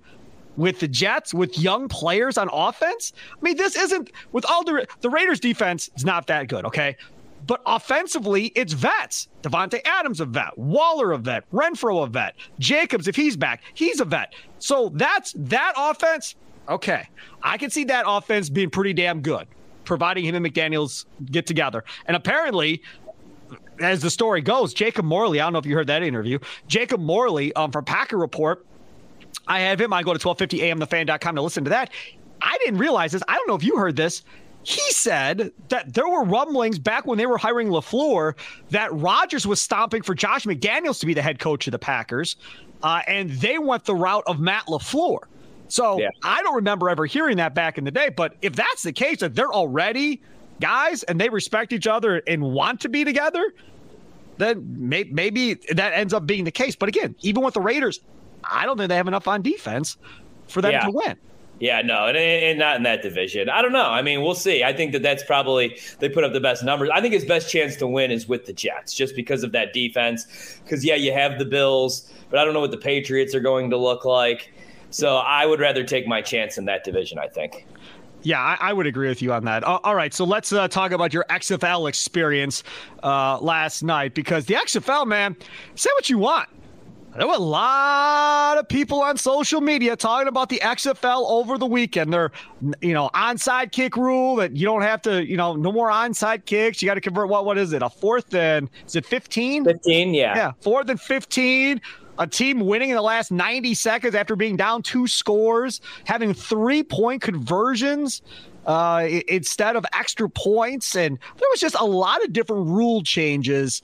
[0.59, 3.13] with the Jets with young players on offense.
[3.31, 6.97] I mean, this isn't with all the the Raiders defense is not that good, okay?
[7.47, 9.29] But offensively, it's vets.
[9.43, 14.01] Davante Adams a vet, Waller a vet, Renfrow a vet, Jacobs if he's back, he's
[14.01, 14.35] a vet.
[14.59, 16.35] So that's that offense.
[16.69, 17.09] Okay,
[17.43, 19.47] I can see that offense being pretty damn good,
[19.85, 21.85] providing him and McDaniel's get together.
[22.05, 22.83] And apparently,
[23.81, 25.41] as the story goes, Jacob Morley.
[25.41, 26.41] I don't know if you heard that interview.
[26.67, 28.67] Jacob Morley um, from Packer Report.
[29.49, 29.93] I have him.
[29.93, 31.91] I go to 1250amthefan.com to listen to that.
[32.41, 33.23] I didn't realize this.
[33.27, 34.23] I don't know if you heard this.
[34.63, 38.35] he said that there were rumblings back when they were hiring LaFleur
[38.71, 42.37] that Rodgers was stomping for Josh McDaniels to be the head coach of the Packers,
[42.83, 45.21] uh, and they went the route of Matt LaFleur.
[45.69, 46.09] So yeah.
[46.23, 48.09] I don't remember ever hearing that back in the day.
[48.09, 50.23] But if that's the case, that they're already
[50.61, 53.53] guys and they respect each other and want to be together,
[54.39, 56.75] then may- maybe that ends up being the case.
[56.75, 58.01] But again, even with the Raiders,
[58.45, 59.97] I don't think they have enough on defense
[60.47, 60.85] for them yeah.
[60.85, 61.17] to win.
[61.61, 63.49] Yeah, no, and, and, not in that division.
[63.49, 63.91] I don't know.
[63.91, 64.63] I mean, we'll see.
[64.63, 66.89] I think that that's probably they put up the best numbers.
[66.93, 69.73] I think his best chance to win is with the Jets, just because of that
[69.73, 70.61] defense.
[70.63, 73.71] Because yeah, you have the Bills, but I don't know what the Patriots are going
[73.71, 74.53] to look like.
[74.91, 77.19] So I would rather take my chance in that division.
[77.19, 77.67] I think.
[78.23, 79.63] Yeah, I, I, would agree with you on that.
[79.63, 82.65] all right, so let's uh, talk about your XFL experience
[83.05, 85.37] uh, last night because the XFL, man,
[85.77, 86.49] say what you want.
[87.17, 91.67] There were a lot of people on social media talking about the XFL over the
[91.67, 92.13] weekend.
[92.13, 92.31] Their,
[92.81, 96.45] you know, onside kick rule that you don't have to, you know, no more onside
[96.45, 96.83] kicks.
[96.83, 97.45] You got to convert what?
[97.45, 97.83] What is it?
[97.83, 99.65] A fourth and is it fifteen?
[99.65, 100.37] Fifteen, yeah.
[100.37, 101.81] Yeah, fourth and fifteen.
[102.21, 106.83] A team winning in the last ninety seconds after being down two scores, having three
[106.83, 108.23] point conversions.
[108.67, 113.81] Uh, instead of extra points, and there was just a lot of different rule changes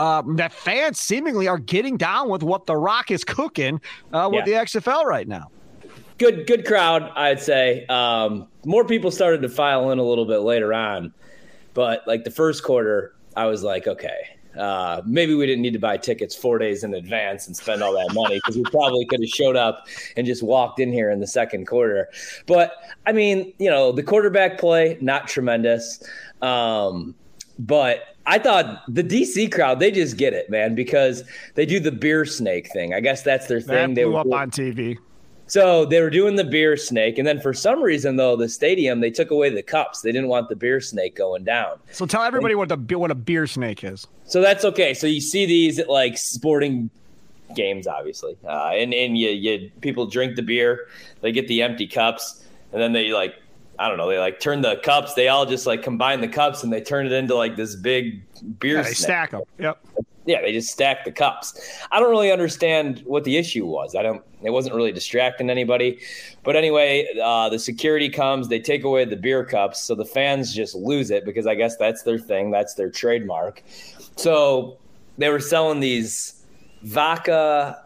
[0.00, 3.80] um, that fans seemingly are getting down with what The Rock is cooking
[4.14, 4.58] uh, with yeah.
[4.58, 5.50] the XFL right now.
[6.16, 7.84] Good, good crowd, I'd say.
[7.86, 11.12] Um, more people started to file in a little bit later on,
[11.74, 15.78] but like the first quarter, I was like, okay, uh, maybe we didn't need to
[15.78, 19.20] buy tickets four days in advance and spend all that money because we probably could
[19.20, 19.86] have showed up
[20.16, 22.08] and just walked in here in the second quarter.
[22.46, 22.72] But
[23.06, 26.02] I mean, you know, the quarterback play not tremendous,
[26.40, 27.14] um,
[27.58, 31.24] but I thought the DC crowd, they just get it, man, because
[31.56, 32.94] they do the beer snake thing.
[32.94, 33.88] I guess that's their thing.
[33.90, 34.98] That they blew up on TV.
[35.48, 39.00] So they were doing the beer snake, and then for some reason, though, the stadium
[39.00, 40.02] they took away the cups.
[40.02, 41.80] They didn't want the beer snake going down.
[41.90, 44.06] So tell everybody what the what a beer snake is.
[44.26, 44.94] So that's okay.
[44.94, 46.88] So you see these at like sporting
[47.56, 50.86] games, obviously, uh, and and you you people drink the beer,
[51.20, 53.34] they get the empty cups, and then they like
[53.80, 55.14] I don't know, they like turn the cups.
[55.14, 58.22] They all just like combine the cups and they turn it into like this big
[58.58, 58.76] beer.
[58.76, 59.42] Yeah, they stack them.
[59.58, 59.78] Yep.
[60.26, 61.58] Yeah, they just stack the cups.
[61.90, 63.96] I don't really understand what the issue was.
[63.96, 64.22] I don't.
[64.42, 65.98] It wasn't really distracting anybody.
[66.44, 68.48] But anyway, uh, the security comes.
[68.48, 71.76] They take away the beer cups, so the fans just lose it because I guess
[71.78, 72.50] that's their thing.
[72.50, 73.62] That's their trademark.
[74.16, 74.76] So
[75.16, 76.44] they were selling these
[76.82, 77.82] vodka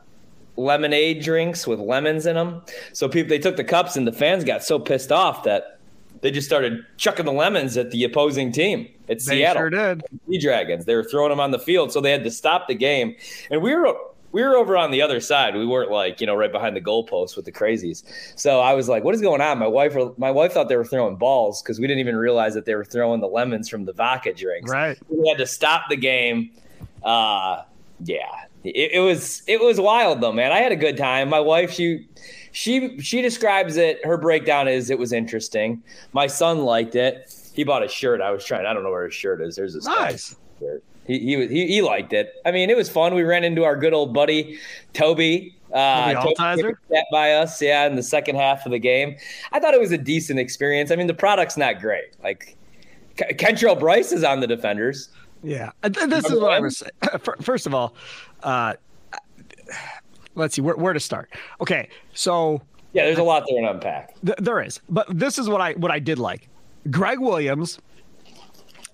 [0.56, 2.62] lemonade drinks with lemons in them.
[2.92, 5.73] So people they took the cups and the fans got so pissed off that
[6.24, 9.60] they just started chucking the lemons at the opposing team at they Seattle.
[9.60, 10.02] Sure did.
[10.26, 10.86] The Dragons.
[10.86, 13.14] They were throwing them on the field, so they had to stop the game.
[13.50, 13.94] And we were
[14.32, 15.54] we were over on the other side.
[15.54, 18.04] We weren't like you know right behind the goalpost with the crazies.
[18.36, 20.86] So I was like, "What is going on?" My wife my wife thought they were
[20.86, 23.92] throwing balls because we didn't even realize that they were throwing the lemons from the
[23.92, 24.70] vodka drinks.
[24.70, 24.96] Right.
[25.10, 26.52] We had to stop the game.
[27.02, 27.64] Uh,
[28.02, 30.52] yeah, it, it was it was wild though, man.
[30.52, 31.28] I had a good time.
[31.28, 32.08] My wife she
[32.54, 34.04] she she describes it.
[34.06, 35.82] Her breakdown is it was interesting.
[36.12, 37.34] My son liked it.
[37.52, 38.20] He bought a shirt.
[38.20, 38.64] I was trying.
[38.64, 39.56] I don't know where his shirt is.
[39.56, 40.36] There's this nice.
[40.60, 40.84] shirt.
[41.04, 42.32] He, he he he liked it.
[42.46, 43.14] I mean, it was fun.
[43.14, 44.58] We ran into our good old buddy
[44.92, 45.56] Toby.
[45.72, 49.16] Uh, sat by us, yeah, in the second half of the game.
[49.50, 50.92] I thought it was a decent experience.
[50.92, 52.14] I mean, the product's not great.
[52.22, 52.56] Like
[53.16, 55.08] Kentrell Bryce is on the defenders.
[55.42, 56.92] Yeah, this is what I was saying.
[57.42, 57.96] First of all,
[58.44, 58.74] uh,
[60.34, 61.32] let's see where, where to start.
[61.60, 64.14] Okay, so yeah, there's a lot there to unpack.
[64.24, 66.48] Th- there is, but this is what I what I did like.
[66.90, 67.78] Greg Williams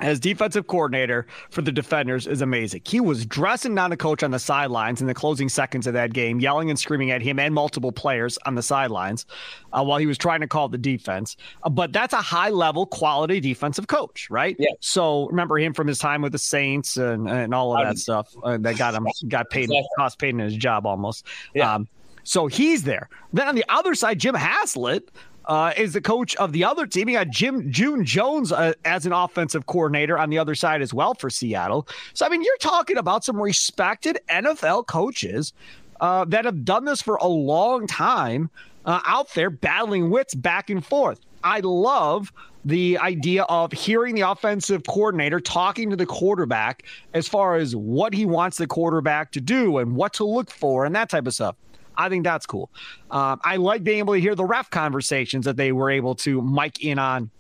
[0.00, 2.82] as defensive coordinator for the defenders is amazing.
[2.84, 6.12] He was dressing down a coach on the sidelines in the closing seconds of that
[6.12, 9.26] game, yelling and screaming at him and multiple players on the sidelines
[9.72, 11.36] uh, while he was trying to call the defense.
[11.62, 14.56] Uh, but that's a high level quality defensive coach, right?
[14.58, 14.68] Yeah.
[14.80, 18.34] So remember him from his time with the Saints and, and all of that stuff
[18.42, 19.88] uh, that got him got paid exactly.
[19.96, 21.26] cost paid in his job almost.
[21.54, 21.74] Yeah.
[21.74, 21.88] Um,
[22.22, 23.08] so he's there.
[23.32, 25.10] Then on the other side, Jim Haslett
[25.50, 27.08] uh, is the coach of the other team.
[27.08, 30.94] You got Jim June Jones uh, as an offensive coordinator on the other side as
[30.94, 31.88] well for Seattle.
[32.14, 35.52] So I mean, you're talking about some respected NFL coaches
[36.00, 38.48] uh, that have done this for a long time
[38.84, 41.20] uh, out there battling wits back and forth.
[41.42, 42.32] I love
[42.64, 48.14] the idea of hearing the offensive coordinator talking to the quarterback as far as what
[48.14, 51.34] he wants the quarterback to do and what to look for and that type of
[51.34, 51.56] stuff.
[52.00, 52.70] I think that's cool.
[53.10, 56.40] Um, I like being able to hear the ref conversations that they were able to
[56.40, 57.30] mic in on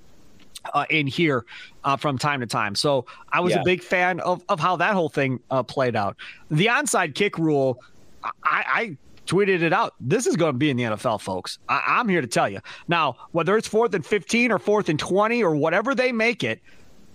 [0.74, 1.46] uh, in here
[1.84, 2.74] uh, from time to time.
[2.74, 3.60] So I was yeah.
[3.60, 6.16] a big fan of, of how that whole thing uh, played out.
[6.50, 7.82] The onside kick rule,
[8.22, 8.96] I, I
[9.26, 9.94] tweeted it out.
[10.00, 11.58] This is going to be in the NFL, folks.
[11.68, 12.60] I- am here to tell you.
[12.88, 16.60] Now, whether it's fourth and 15 or fourth and 20 or whatever they make it,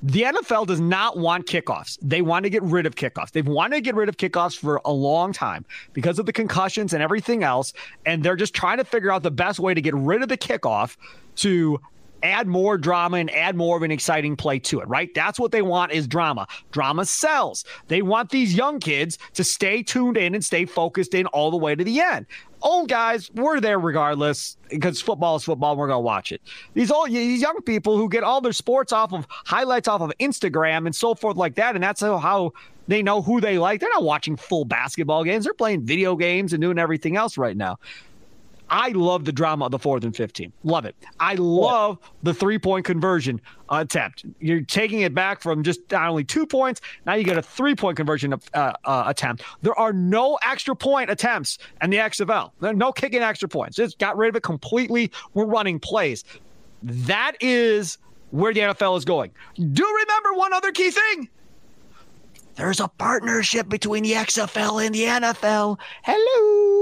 [0.04, 1.98] the NFL does not want kickoffs.
[2.02, 3.32] They want to get rid of kickoffs.
[3.32, 6.94] They've wanted to get rid of kickoffs for a long time because of the concussions
[6.94, 7.74] and everything else.
[8.06, 10.38] And they're just trying to figure out the best way to get rid of the
[10.38, 10.98] kickoff
[11.38, 11.80] to
[12.24, 15.14] add more drama and add more of an exciting play to it, right?
[15.14, 16.48] That's what they want is drama.
[16.72, 17.66] Drama sells.
[17.88, 21.58] They want these young kids to stay tuned in and stay focused in all the
[21.58, 22.26] way to the end.
[22.62, 25.74] Old guys, we're there regardless because football is football.
[25.74, 26.42] And We're gonna watch it.
[26.74, 30.12] These old, these young people who get all their sports off of highlights off of
[30.20, 32.54] Instagram and so forth like that, and that's how, how
[32.88, 33.82] they know who they like.
[33.82, 35.46] They're not watching full basketball games.
[35.46, 37.78] They're playing video games and doing everything else right now.
[38.70, 40.52] I love the drama of the fourth and 15.
[40.64, 40.96] Love it.
[41.20, 44.26] I love the three point conversion attempt.
[44.40, 47.76] You're taking it back from just not only two points, now you get a three
[47.76, 49.44] point conversion uh, uh, attempt.
[49.62, 52.52] There are no extra point attempts in the XFL.
[52.60, 53.76] There are no kicking extra points.
[53.76, 55.12] Just got rid of it completely.
[55.34, 56.24] We're running plays.
[56.82, 57.98] That is
[58.32, 59.32] where the NFL is going.
[59.56, 61.30] Do remember one other key thing
[62.56, 65.78] there's a partnership between the XFL and the NFL.
[66.04, 66.75] Hello.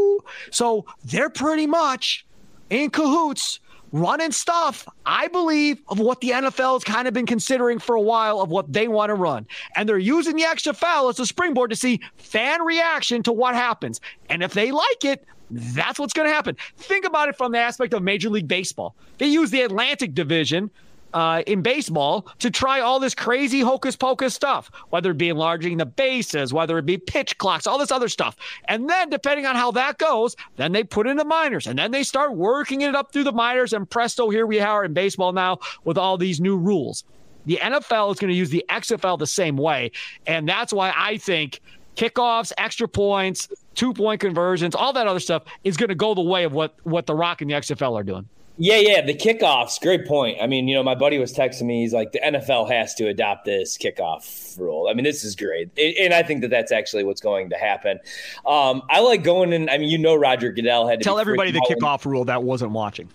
[0.51, 2.25] So they're pretty much
[2.69, 3.59] in cahoots
[3.93, 8.01] running stuff, I believe, of what the NFL has kind of been considering for a
[8.01, 9.47] while of what they want to run.
[9.75, 14.01] And they're using the XFL as a springboard to see fan reaction to what happens.
[14.29, 16.57] And if they like it, that's what's going to happen.
[16.77, 18.95] Think about it from the aspect of Major League Baseball.
[19.19, 20.71] They use the Atlantic Division
[21.13, 25.77] uh, in baseball to try all this crazy hocus pocus stuff, whether it be enlarging
[25.77, 28.35] the bases, whether it be pitch clocks, all this other stuff.
[28.67, 31.91] And then, depending on how that goes, then they put in the minors and then
[31.91, 33.73] they start working it up through the minors.
[33.73, 37.03] And presto, here we are in baseball now with all these new rules.
[37.45, 39.91] The NFL is going to use the XFL the same way.
[40.27, 41.61] And that's why I think
[41.95, 46.21] kickoffs, extra points, two point conversions, all that other stuff is going to go the
[46.21, 48.27] way of what, what The Rock and the XFL are doing.
[48.57, 50.37] Yeah, yeah, the kickoffs, great point.
[50.39, 51.81] I mean, you know, my buddy was texting me.
[51.81, 54.87] He's like, the NFL has to adopt this kickoff rule.
[54.87, 57.99] I mean, this is great, and I think that that's actually what's going to happen.
[58.45, 59.69] Um, I like going in.
[59.69, 62.71] I mean, you know, Roger Goodell had to tell everybody the kickoff rule that wasn't
[62.71, 63.09] watching.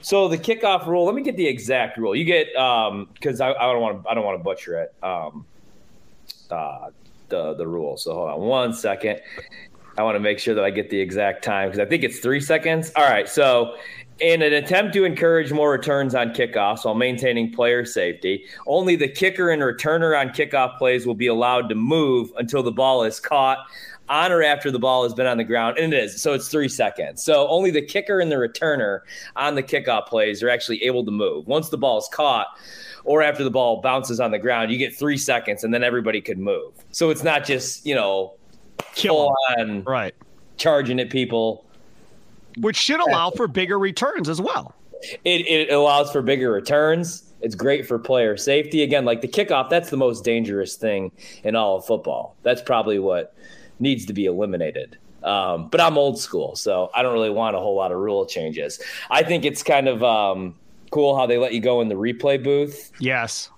[0.00, 1.04] So the kickoff rule.
[1.04, 2.14] Let me get the exact rule.
[2.14, 4.08] You get because um, I, I, don't want to.
[4.08, 4.94] I don't want to butcher it.
[5.02, 5.44] Um,
[6.50, 6.90] uh,
[7.28, 7.96] the the rule.
[7.96, 9.20] So hold on one second.
[9.98, 12.20] I want to make sure that I get the exact time because I think it's
[12.20, 12.92] three seconds.
[12.94, 13.28] All right.
[13.28, 13.76] So
[14.20, 19.08] in an attempt to encourage more returns on kickoffs while maintaining player safety, only the
[19.08, 23.18] kicker and returner on kickoff plays will be allowed to move until the ball is
[23.18, 23.58] caught
[24.08, 25.78] on or after the ball has been on the ground.
[25.78, 26.22] And it is.
[26.22, 27.22] So it's three seconds.
[27.22, 29.00] So only the kicker and the returner
[29.36, 31.46] on the kickoff plays are actually able to move.
[31.46, 32.46] Once the ball is caught,
[33.04, 36.20] or after the ball bounces on the ground, you get three seconds and then everybody
[36.20, 36.72] could move.
[36.90, 38.34] So it's not just, you know,
[38.98, 40.14] kill on right
[40.56, 41.64] charging at people
[42.60, 44.74] which should allow for bigger returns as well.
[45.24, 47.24] It, it allows for bigger returns.
[47.40, 48.82] It's great for player safety.
[48.82, 51.12] Again, like the kickoff, that's the most dangerous thing
[51.44, 52.36] in all of football.
[52.42, 53.34] That's probably what
[53.78, 54.98] needs to be eliminated.
[55.22, 58.26] Um, but I'm old school, so I don't really want a whole lot of rule
[58.26, 58.80] changes.
[59.10, 60.56] I think it's kind of um,
[60.90, 62.90] cool how they let you go in the replay booth.
[62.98, 63.50] Yes.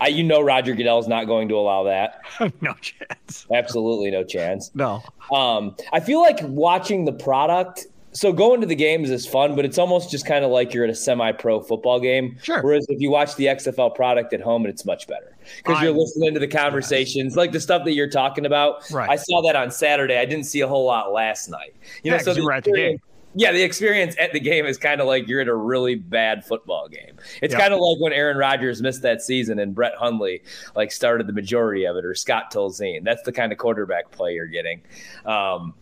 [0.00, 2.22] I, you know, Roger Goodell's not going to allow that.
[2.60, 3.46] no chance.
[3.52, 4.70] Absolutely no chance.
[4.74, 5.02] No.
[5.32, 9.64] Um, I feel like watching the product so going to the games is fun, but
[9.64, 12.36] it's almost just kind of like you're at a semi-pro football game.
[12.42, 12.62] Sure.
[12.62, 16.34] Whereas if you watch the XFL product at home, it's much better because you're listening
[16.34, 17.36] to the conversations, yes.
[17.36, 18.90] like the stuff that you're talking about.
[18.90, 19.08] Right.
[19.08, 20.18] I saw that on Saturday.
[20.18, 21.74] I didn't see a whole lot last night.
[22.02, 22.98] You yeah, know, so you were at the game.
[23.38, 26.44] Yeah, the experience at the game is kind of like you're at a really bad
[26.44, 27.16] football game.
[27.40, 27.60] It's yep.
[27.60, 30.42] kind of like when Aaron Rodgers missed that season and Brett Hundley
[30.74, 33.04] like started the majority of it, or Scott Tolzien.
[33.04, 34.82] That's the kind of quarterback play you're getting.
[35.24, 35.74] Um,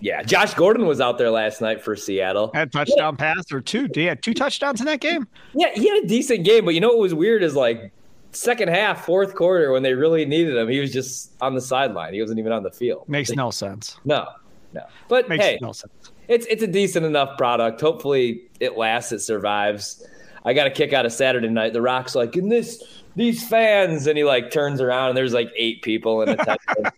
[0.00, 2.50] yeah, Josh Gordon was out there last night for Seattle.
[2.54, 3.34] Had touchdown yeah.
[3.34, 3.86] pass or two.
[3.92, 5.28] He had two touchdowns in that game.
[5.52, 7.92] Yeah, he had a decent game, but you know what was weird is like
[8.32, 12.14] second half, fourth quarter, when they really needed him, he was just on the sideline.
[12.14, 13.08] He wasn't even on the field.
[13.08, 13.98] Makes no sense.
[14.04, 14.26] No,
[14.72, 14.82] no.
[15.08, 16.12] But Makes hey, no sense.
[16.30, 17.80] It's it's a decent enough product.
[17.80, 19.10] Hopefully, it lasts.
[19.10, 20.06] It survives.
[20.44, 21.72] I got a kick out of Saturday night.
[21.72, 25.50] The Rock's like, in this these fans, and he like turns around and there's like
[25.56, 26.94] eight people in attendance.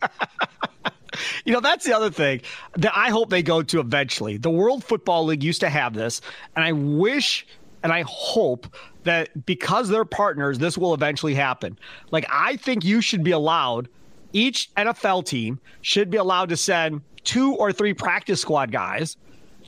[1.47, 2.43] you know, that's the other thing
[2.77, 4.37] that I hope they go to eventually.
[4.37, 6.21] The World Football League used to have this,
[6.55, 7.47] and I wish
[7.83, 8.67] and I hope
[9.05, 11.79] that because they're partners, this will eventually happen.
[12.11, 13.89] Like, I think you should be allowed,
[14.33, 19.17] each NFL team should be allowed to send two or three practice squad guys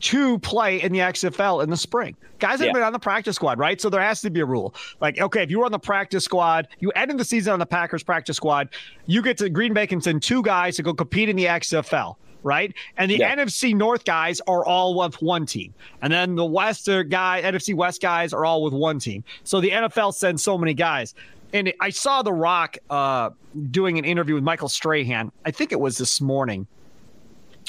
[0.01, 2.17] to play in the XFL in the spring.
[2.39, 2.73] Guys have yeah.
[2.73, 3.81] been on the practice squad, right?
[3.81, 4.75] So there has to be a rule.
[5.01, 7.67] Like, okay, if you were on the practice squad, you ended the season on the
[7.67, 8.69] Packers practice squad,
[9.07, 12.17] you get to Green Bay can send two guys to go compete in the XFL.
[12.43, 12.75] right?
[12.99, 13.35] And the yeah.
[13.35, 15.75] NFC North guys are all with one team.
[16.03, 19.25] And then the West guy, NFC West guys are all with one team.
[19.43, 21.15] So the NFL sends so many guys.
[21.55, 23.31] And I saw The Rock uh,
[23.71, 25.31] doing an interview with Michael Strahan.
[25.47, 26.67] I think it was this morning.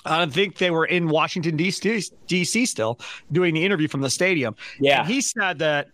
[0.05, 2.65] I think they were in Washington D.C.
[2.65, 2.99] still
[3.31, 4.55] doing the interview from the stadium.
[4.79, 5.89] Yeah, and he said that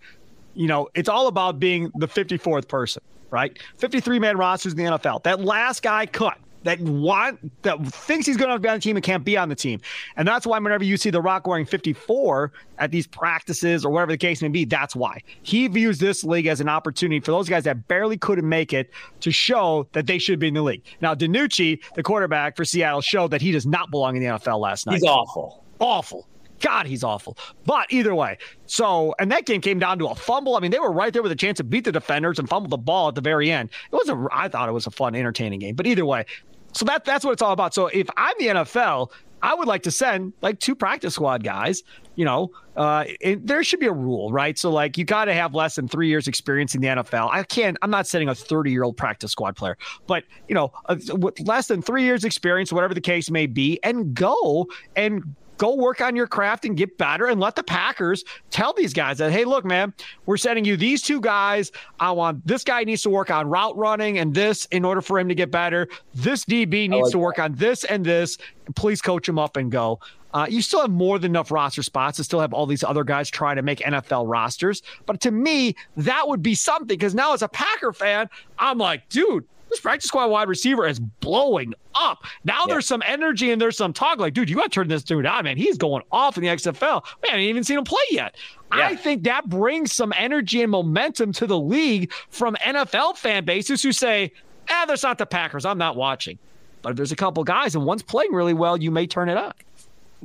[0.54, 3.58] you know it's all about being the 54th person, right?
[3.78, 5.24] 53 man rosters in the NFL.
[5.24, 8.96] That last guy cut that want that thinks he's going to be on the team
[8.96, 9.82] and can't be on the team.
[10.16, 14.12] And that's why whenever you see The Rock wearing 54 at these practices or whatever
[14.12, 15.20] the case may be, that's why.
[15.42, 18.92] He views this league as an opportunity for those guys that barely couldn't make it
[19.22, 20.84] to show that they should be in the league.
[21.02, 24.60] Now, DiNucci, the quarterback for Seattle, showed that he does not belong in the NFL
[24.60, 24.96] last night.
[24.96, 25.64] He's awful.
[25.80, 26.28] Awful.
[26.62, 27.38] God, he's awful.
[27.66, 30.56] But either way, so and that game came down to a fumble.
[30.56, 32.70] I mean, they were right there with a chance to beat the defenders and fumble
[32.70, 33.70] the ball at the very end.
[33.92, 35.76] It was a, I thought it was a fun, entertaining game.
[35.76, 36.26] But either way,
[36.74, 37.74] so that that's what it's all about.
[37.74, 41.84] So if I'm the NFL, I would like to send like two practice squad guys.
[42.16, 44.58] You know, uh, it, there should be a rule, right?
[44.58, 47.30] So like you got to have less than three years experience in the NFL.
[47.32, 47.78] I can't.
[47.82, 51.40] I'm not sending a 30 year old practice squad player, but you know, uh, with
[51.42, 56.02] less than three years experience, whatever the case may be, and go and go work
[56.02, 59.46] on your craft and get better and let the Packers tell these guys that, hey,
[59.46, 59.94] look, man,
[60.26, 61.72] we're sending you these two guys.
[62.00, 65.20] I want this guy needs to work on route running and this in order for
[65.20, 65.88] him to get better.
[66.14, 67.44] This DB needs like to work that.
[67.44, 68.38] on this and this.
[68.76, 70.00] Please coach him up and go.
[70.34, 73.04] Uh, you still have more than enough roster spots to still have all these other
[73.04, 74.82] guys trying to make NFL rosters.
[75.06, 79.10] But to me, that would be something because now as a Packer fan, I'm like,
[79.10, 82.26] dude, this practice squad wide receiver is blowing up.
[82.44, 82.74] Now yeah.
[82.74, 85.26] there's some energy and there's some talk like, dude, you got to turn this dude
[85.26, 85.58] on, man.
[85.58, 87.04] He's going off in the XFL.
[87.24, 88.36] Man, I ain't even seen him play yet.
[88.76, 88.88] Yeah.
[88.88, 93.82] I think that brings some energy and momentum to the league from NFL fan bases
[93.82, 94.32] who say,
[94.70, 95.66] ah, there's not the Packers.
[95.66, 96.38] I'm not watching.
[96.82, 99.38] But if there's a couple guys and one's playing really well, you may turn it
[99.38, 99.54] on.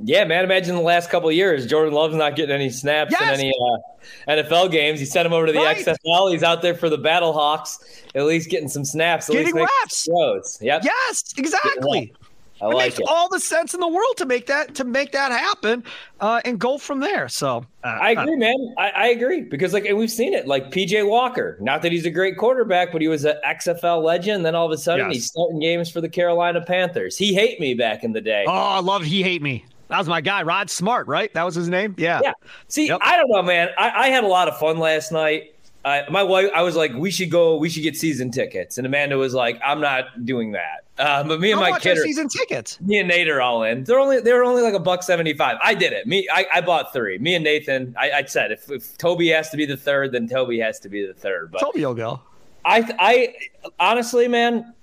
[0.02, 0.44] Yeah, man.
[0.44, 3.22] Imagine the last couple of years, Jordan Love's not getting any snaps yes.
[3.22, 5.00] in any uh, NFL games.
[5.00, 5.78] He sent him over to the right.
[5.78, 6.32] XFL.
[6.32, 9.30] He's out there for the BattleHawks, at least getting some snaps.
[9.30, 10.04] At getting reps.
[10.04, 10.58] Throws.
[10.60, 10.82] Yep.
[10.84, 12.12] Yes, exactly.
[12.60, 13.06] I it like makes it.
[13.08, 15.84] all the sense in the world to make that to make that happen
[16.20, 17.28] uh, and go from there.
[17.28, 18.74] So uh, I agree, uh, man.
[18.78, 20.46] I, I, agree because like we've seen it.
[20.46, 24.46] Like PJ Walker, not that he's a great quarterback, but he was an XFL legend.
[24.46, 25.14] Then all of a sudden, yes.
[25.16, 27.18] he's starting games for the Carolina Panthers.
[27.18, 28.46] He hate me back in the day.
[28.48, 29.66] Oh, I love he hate me.
[29.88, 31.32] That was my guy, Rod Smart, right?
[31.34, 31.94] That was his name.
[31.96, 32.20] Yeah.
[32.22, 32.32] Yeah.
[32.68, 33.00] See, yep.
[33.02, 33.68] I don't know, man.
[33.78, 35.54] I, I, had a lot of fun last night.
[35.84, 38.86] I, my wife, I was like, we should go, we should get season tickets, and
[38.86, 40.84] Amanda was like, I'm not doing that.
[40.98, 42.80] Uh, but me and How my kid, are, season tickets.
[42.80, 43.84] Me and Nate are all in.
[43.84, 45.58] They're only they're only like a buck seventy five.
[45.62, 46.06] I did it.
[46.06, 47.18] Me, I, I bought three.
[47.18, 47.94] Me and Nathan.
[47.98, 50.88] I, I said if, if Toby has to be the third, then Toby has to
[50.88, 51.52] be the third.
[51.52, 52.22] But Toby will go.
[52.64, 53.34] I I
[53.78, 54.74] honestly, man,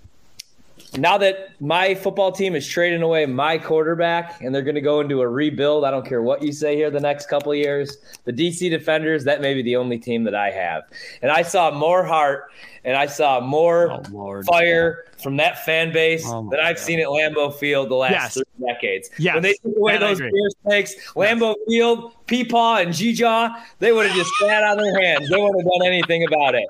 [0.97, 4.99] now that my football team is trading away my quarterback and they're going to go
[4.99, 7.97] into a rebuild, I don't care what you say here the next couple of years.
[8.25, 10.83] The DC Defenders, that may be the only team that I have.
[11.21, 12.51] And I saw more heart
[12.85, 16.83] and I saw more oh, fire from that fan base oh, than I've God.
[16.83, 18.33] seen at Lambeau Field the last yes.
[18.33, 19.09] three decades.
[19.17, 19.33] Yes.
[19.33, 21.67] When they took away those beer snakes, Lambeau yes.
[21.67, 25.29] Field, Peepaw, and G-Jaw, they would have just sat on their hands.
[25.29, 26.67] They wouldn't have done anything about it.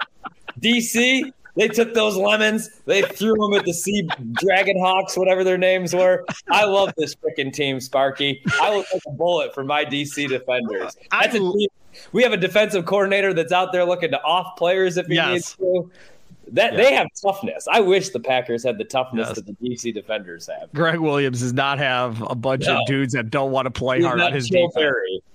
[0.59, 5.57] DC, they took those lemons, they threw them at the Sea Dragon Hawks, whatever their
[5.57, 6.25] names were.
[6.49, 8.41] I love this freaking team, Sparky.
[8.61, 10.95] I will take a bullet for my DC defenders.
[11.11, 11.69] That's a team.
[12.11, 15.31] We have a defensive coordinator that's out there looking to off players if he yes.
[15.31, 15.91] needs to.
[16.51, 16.77] That yeah.
[16.77, 17.67] they have toughness.
[17.71, 19.35] I wish the Packers had the toughness yes.
[19.37, 20.71] that the DC defenders have.
[20.73, 22.79] Gregg Williams does not have a bunch no.
[22.79, 24.73] of dudes that don't want to play He's hard on his defense.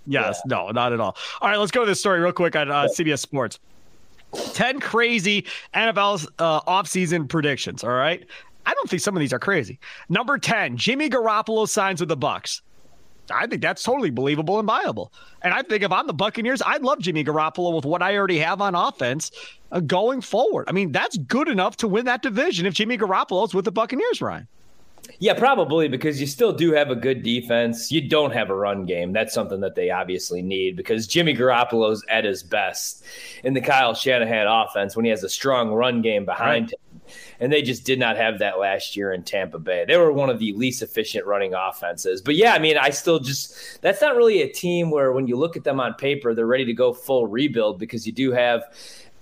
[0.07, 0.57] Yes, yeah.
[0.57, 1.17] no, not at all.
[1.41, 3.59] All right, let's go to this story real quick on uh, CBS Sports.
[4.35, 7.85] 10 crazy NFL's uh, offseason predictions.
[7.85, 8.27] All right.
[8.67, 9.79] I don't think some of these are crazy.
[10.09, 12.63] Number 10, Jimmy Garoppolo signs with the Bucks.
[13.31, 15.13] I think that's totally believable and viable.
[15.43, 18.39] And I think if I'm the Buccaneers, I'd love Jimmy Garoppolo with what I already
[18.39, 19.31] have on offense
[19.73, 20.67] uh, going forward.
[20.69, 24.21] I mean, that's good enough to win that division if Jimmy Garoppolo's with the Buccaneers,
[24.21, 24.49] Ryan.
[25.21, 27.91] Yeah, probably because you still do have a good defense.
[27.91, 29.13] You don't have a run game.
[29.13, 33.03] That's something that they obviously need because Jimmy Garoppolo's at his best
[33.43, 36.73] in the Kyle Shanahan offense when he has a strong run game behind right.
[36.73, 36.79] him.
[37.41, 39.85] And they just did not have that last year in Tampa Bay.
[39.87, 42.21] They were one of the least efficient running offenses.
[42.21, 45.37] But yeah, I mean, I still just, that's not really a team where when you
[45.37, 48.63] look at them on paper, they're ready to go full rebuild because you do have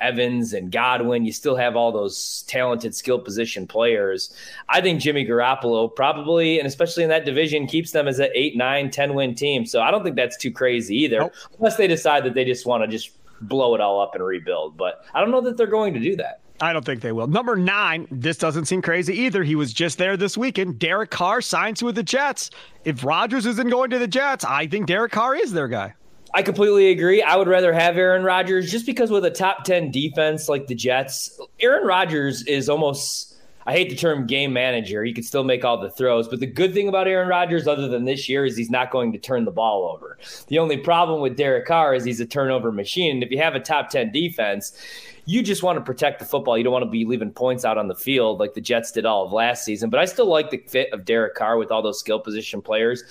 [0.00, 1.24] Evans and Godwin.
[1.24, 4.35] You still have all those talented skill position players.
[4.68, 8.56] I think Jimmy Garoppolo probably, and especially in that division, keeps them as an 8,
[8.56, 9.66] 9, 10 win team.
[9.66, 11.32] So I don't think that's too crazy either, nope.
[11.59, 14.76] unless they decide that they just want to just blow it all up and rebuild.
[14.76, 16.40] But I don't know that they're going to do that.
[16.61, 17.26] I don't think they will.
[17.26, 19.42] Number nine, this doesn't seem crazy either.
[19.42, 20.78] He was just there this weekend.
[20.78, 22.51] Derek Carr signs with the Jets.
[22.84, 25.94] If Rodgers isn't going to the Jets, I think Derek Carr is their guy.
[26.37, 27.22] I completely agree.
[27.22, 30.74] I would rather have Aaron Rodgers just because with a top 10 defense like the
[30.74, 35.03] Jets, Aaron Rodgers is almost I hate the term game manager.
[35.03, 37.89] He could still make all the throws, but the good thing about Aaron Rodgers, other
[37.89, 40.18] than this year, is he's not going to turn the ball over.
[40.49, 43.12] The only problem with Derek Carr is he's a turnover machine.
[43.12, 44.76] And if you have a top 10 defense,
[45.24, 46.59] you just want to protect the football.
[46.59, 49.07] You don't want to be leaving points out on the field like the Jets did
[49.07, 49.89] all of last season.
[49.89, 53.03] But I still like the fit of Derek Carr with all those skill position players.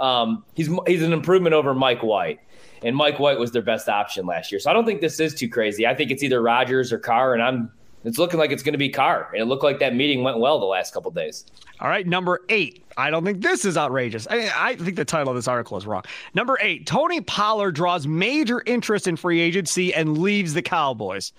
[0.00, 2.40] Um, he's he's an improvement over Mike White
[2.84, 4.58] and Mike White was their best option last year.
[4.58, 5.86] So I don't think this is too crazy.
[5.86, 7.70] I think it's either Rodgers or Carr, and I'm
[8.04, 9.28] it's looking like it's going to be Carr.
[9.32, 11.46] And it looked like that meeting went well the last couple days.
[11.80, 12.84] All right, number eight.
[12.96, 14.26] I don't think this is outrageous.
[14.28, 16.02] I, I, think the title of this article is wrong.
[16.34, 21.32] Number eight, Tony Pollard draws major interest in free agency and leaves the Cowboys.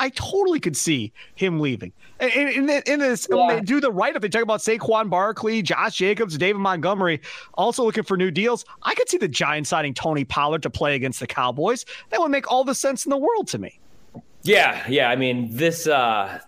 [0.00, 1.92] I totally could see him leaving.
[2.20, 3.36] In, in, in this, yeah.
[3.36, 7.20] when they do the write up, they talk about Saquon Barkley, Josh Jacobs, David Montgomery,
[7.54, 8.64] also looking for new deals.
[8.82, 11.84] I could see the Giants signing Tony Pollard to play against the Cowboys.
[12.08, 13.78] That would make all the sense in the world to me.
[14.42, 15.10] Yeah, yeah.
[15.10, 16.40] I mean, this, uh,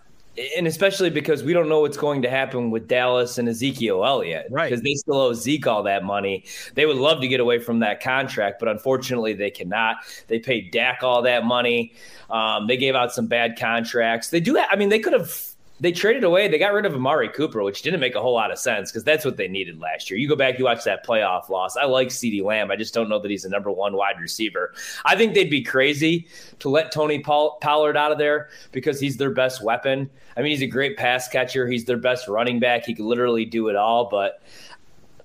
[0.57, 4.47] and especially because we don't know what's going to happen with Dallas and Ezekiel Elliott,
[4.49, 4.69] right?
[4.69, 6.43] Because they still owe Zeke all that money.
[6.73, 9.97] They would love to get away from that contract, but unfortunately, they cannot.
[10.27, 11.93] They paid Dak all that money.
[12.29, 14.29] Um, they gave out some bad contracts.
[14.29, 14.55] They do.
[14.55, 15.52] Have, I mean, they could have
[15.83, 16.47] they traded away.
[16.47, 19.03] They got rid of Amari Cooper, which didn't make a whole lot of sense because
[19.03, 20.17] that's what they needed last year.
[20.17, 21.75] You go back, you watch that playoff loss.
[21.75, 22.71] I like CeeDee Lamb.
[22.71, 24.73] I just don't know that he's a number one wide receiver.
[25.03, 26.29] I think they'd be crazy
[26.59, 30.09] to let Tony Pollard out of there because he's their best weapon.
[30.37, 31.67] I mean, he's a great pass catcher.
[31.67, 32.85] He's their best running back.
[32.85, 34.41] He could literally do it all, but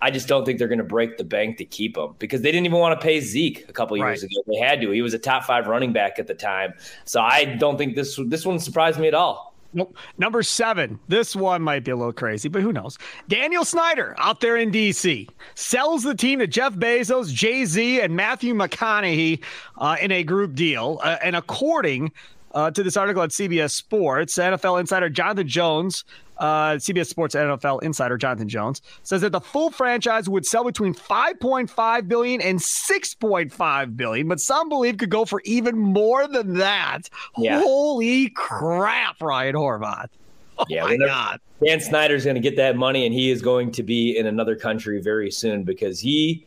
[0.03, 2.51] I just don't think they're going to break the bank to keep him because they
[2.51, 4.31] didn't even want to pay Zeke a couple years right.
[4.33, 4.43] ago.
[4.49, 4.91] They had to.
[4.91, 6.75] He was a top five running back at the time.
[7.05, 9.55] So I don't think this this one surprised me at all.
[9.75, 9.97] Nope.
[10.17, 10.99] Number seven.
[11.09, 12.99] This one might be a little crazy, but who knows?
[13.29, 18.17] Daniel Snyder out there in DC sells the team to Jeff Bezos, Jay Z, and
[18.17, 19.43] Matthew McConaughey
[19.77, 21.01] uh, in a group deal.
[21.03, 22.13] Uh, and according
[22.59, 26.05] uh, to this article at CBS Sports, NFL insider Jonathan Jones
[26.39, 30.95] uh, CBS Sports NFL insider Jonathan Jones says that the full franchise would sell between
[30.95, 37.09] 5.5 billion and 6.5 billion, but some believe could go for even more than that.
[37.37, 37.61] Yeah.
[37.61, 40.09] Holy crap, Ryan Horvat.
[40.61, 41.39] Oh yeah, my God.
[41.65, 44.57] Dan Snyder's going to get that money, and he is going to be in another
[44.57, 46.47] country very soon because he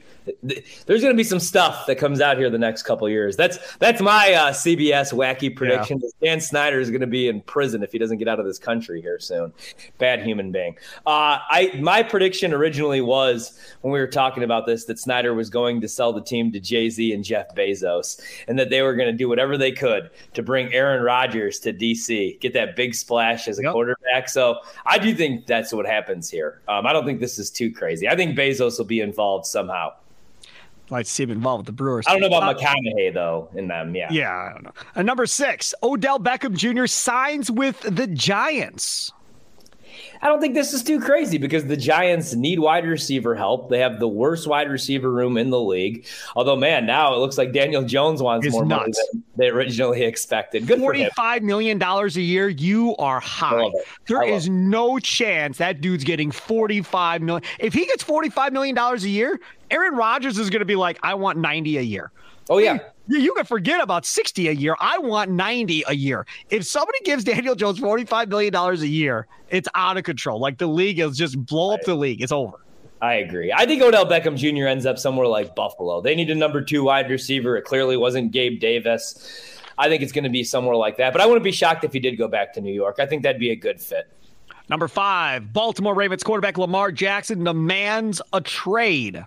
[0.85, 3.35] there's going to be some stuff that comes out here the next couple years.
[3.35, 5.99] That's that's my uh, CBS wacky prediction.
[6.21, 6.29] Yeah.
[6.29, 8.59] Dan Snyder is going to be in prison if he doesn't get out of this
[8.59, 9.51] country here soon.
[9.97, 10.77] Bad human being.
[11.07, 15.49] Uh, I my prediction originally was when we were talking about this that Snyder was
[15.49, 18.95] going to sell the team to Jay Z and Jeff Bezos, and that they were
[18.95, 22.93] going to do whatever they could to bring Aaron Rodgers to DC, get that big
[22.93, 23.71] splash as a yep.
[23.71, 24.29] quarterback.
[24.29, 26.61] So I do think that's what happens here.
[26.67, 28.07] Um, I don't think this is too crazy.
[28.07, 29.93] I think Bezos will be involved somehow
[30.91, 32.05] like to see him involved with the Brewers.
[32.07, 33.95] I don't know about McConaughey though in them.
[33.95, 34.09] Yeah.
[34.11, 34.73] Yeah, I don't know.
[34.95, 36.85] And number six, Odell Beckham Jr.
[36.85, 39.11] signs with the Giants.
[40.21, 43.69] I don't think this is too crazy because the Giants need wide receiver help.
[43.69, 46.05] They have the worst wide receiver room in the league.
[46.35, 48.81] Although, man, now it looks like Daniel Jones wants it's more nuts.
[48.81, 50.67] money than they originally expected.
[50.67, 52.49] Good Forty-five million dollars a year.
[52.49, 53.71] You are high.
[54.07, 54.51] There is it.
[54.51, 57.43] no chance that dude's getting forty-five million.
[57.59, 59.39] If he gets forty-five million dollars a year,
[59.71, 62.11] Aaron Rodgers is going to be like, "I want ninety a year."
[62.49, 62.79] Oh yeah.
[63.19, 64.75] You, can forget about 60 a year.
[64.79, 66.25] I want 90 a year.
[66.49, 70.39] If somebody gives Daniel Jones $45 million a year, it's out of control.
[70.39, 72.21] Like the league is just blow up the league.
[72.21, 72.57] It's over.
[73.01, 73.51] I agree.
[73.51, 74.67] I think Odell Beckham Jr.
[74.67, 76.01] ends up somewhere like Buffalo.
[76.01, 77.57] They need a number two wide receiver.
[77.57, 79.59] It clearly wasn't Gabe Davis.
[79.77, 81.11] I think it's going to be somewhere like that.
[81.11, 82.97] But I wouldn't be shocked if he did go back to New York.
[82.99, 84.07] I think that'd be a good fit.
[84.69, 89.25] Number five, Baltimore Ravens quarterback Lamar Jackson demands a trade.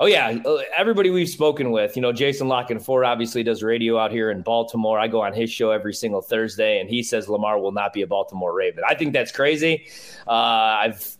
[0.00, 3.98] Oh yeah, uh, everybody we've spoken with, you know, Jason La Canfora obviously does radio
[3.98, 4.98] out here in Baltimore.
[4.98, 8.02] I go on his show every single Thursday, and he says Lamar will not be
[8.02, 8.82] a Baltimore Raven.
[8.88, 9.86] I think that's crazy.
[10.26, 11.16] Uh, I've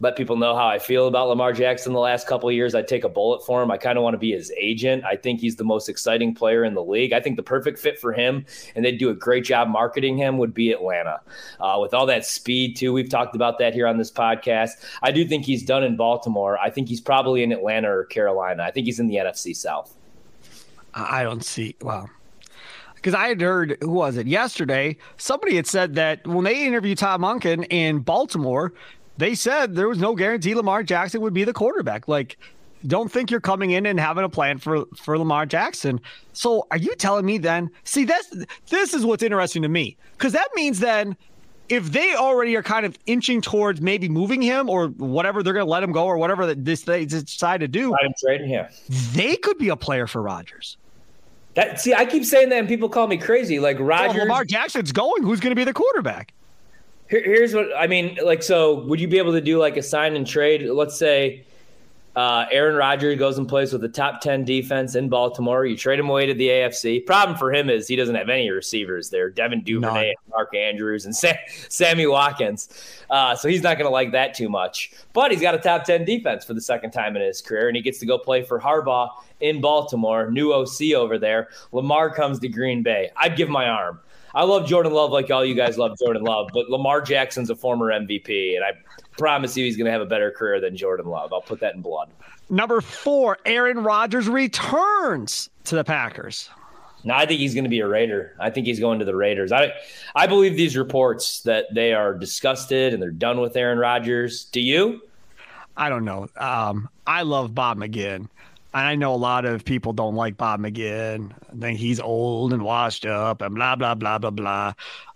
[0.00, 2.74] let people know how I feel about Lamar Jackson the last couple of years.
[2.74, 3.70] I take a bullet for him.
[3.70, 5.04] I kind of want to be his agent.
[5.04, 7.12] I think he's the most exciting player in the league.
[7.12, 8.44] I think the perfect fit for him,
[8.74, 11.20] and they'd do a great job marketing him, would be Atlanta.
[11.60, 12.92] Uh, with all that speed, too.
[12.92, 14.72] We've talked about that here on this podcast.
[15.02, 16.58] I do think he's done in Baltimore.
[16.58, 18.64] I think he's probably in Atlanta or Carolina.
[18.64, 19.96] I think he's in the NFC South.
[20.92, 21.76] I don't see.
[21.82, 22.08] Well,
[23.06, 24.96] because I had heard who was it yesterday?
[25.16, 28.72] Somebody had said that when they interviewed Todd Monken in Baltimore,
[29.18, 32.08] they said there was no guarantee Lamar Jackson would be the quarterback.
[32.08, 32.38] Like,
[32.86, 36.00] don't think you're coming in and having a plan for for Lamar Jackson.
[36.32, 37.70] So, are you telling me then?
[37.84, 38.28] See, that's
[38.68, 41.16] this is what's interesting to me because that means then
[41.68, 45.66] if they already are kind of inching towards maybe moving him or whatever they're going
[45.66, 48.66] to let him go or whatever that this they decide to do, I'm trading him.
[49.12, 50.76] They could be a player for Rodgers.
[51.54, 53.58] That see, I keep saying that, and people call me crazy.
[53.58, 55.22] Like Rodgers, well, Lamar Jackson's going.
[55.22, 56.32] Who's going to be the quarterback?
[57.08, 58.18] Here, here's what I mean.
[58.22, 60.62] Like, so would you be able to do like a sign and trade?
[60.62, 61.44] Let's say
[62.16, 65.66] uh, Aaron Rodgers goes and plays with the top 10 defense in Baltimore.
[65.66, 67.04] You trade him away to the AFC.
[67.04, 69.28] Problem for him is he doesn't have any receivers there.
[69.28, 71.36] Devin Duvernay, Mark Andrews, and Sam,
[71.68, 73.02] Sammy Watkins.
[73.10, 74.92] Uh, so he's not going to like that too much.
[75.12, 77.76] But he's got a top 10 defense for the second time in his career, and
[77.76, 81.48] he gets to go play for Harbaugh in Baltimore, new OC over there.
[81.72, 83.10] Lamar comes to Green Bay.
[83.18, 84.00] I'd give my arm.
[84.36, 87.56] I love Jordan Love like all you guys love Jordan Love, but Lamar Jackson's a
[87.56, 88.72] former MVP, and I
[89.16, 91.32] promise you he's going to have a better career than Jordan Love.
[91.32, 92.10] I'll put that in blood.
[92.50, 96.50] Number four, Aaron Rodgers returns to the Packers.
[97.02, 98.36] No, I think he's going to be a Raider.
[98.38, 99.52] I think he's going to the Raiders.
[99.52, 99.72] I
[100.14, 104.44] I believe these reports that they are disgusted and they're done with Aaron Rodgers.
[104.44, 105.00] Do you?
[105.78, 106.28] I don't know.
[106.36, 108.28] Um, I love Bob McGinn.
[108.76, 111.32] I know a lot of people don't like Bob McGinn.
[111.50, 114.74] I think he's old and washed up and blah, blah, blah, blah, blah.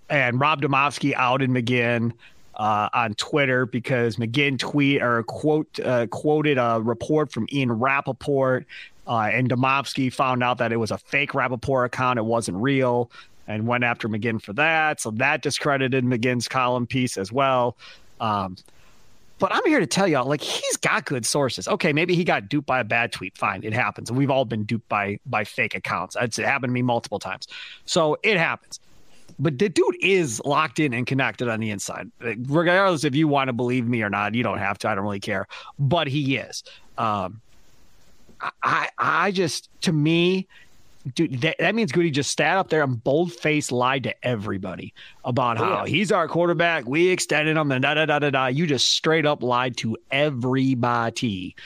[0.08, 2.12] And Rob Demovsky outed McGinn
[2.54, 8.64] uh, on Twitter because McGinn tweet or quote uh, quoted a report from Ian Rapoport,
[9.06, 13.10] uh, and Demovsky found out that it was a fake Rapoport account; it wasn't real,
[13.46, 15.00] and went after McGinn for that.
[15.00, 17.76] So that discredited McGinn's column piece as well.
[18.20, 18.56] Um,
[19.40, 21.66] but I'm here to tell y'all, like he's got good sources.
[21.66, 23.36] Okay, maybe he got duped by a bad tweet.
[23.36, 24.12] Fine, it happens.
[24.12, 26.16] We've all been duped by by fake accounts.
[26.20, 27.48] It's happened to me multiple times.
[27.84, 28.78] So it happens
[29.40, 32.10] but the dude is locked in and connected on the inside.
[32.20, 34.88] Regardless if you want to believe me or not, you don't have to.
[34.88, 35.46] I don't really care.
[35.78, 36.62] But he is.
[36.98, 37.40] Um,
[38.62, 40.46] I I just to me,
[41.14, 44.94] dude, that, that means Goody just sat up there and bold faced lied to everybody
[45.24, 45.90] about oh, how yeah.
[45.90, 46.86] he's our quarterback.
[46.86, 48.46] We extended him and da da da da da.
[48.46, 51.56] You just straight up lied to everybody.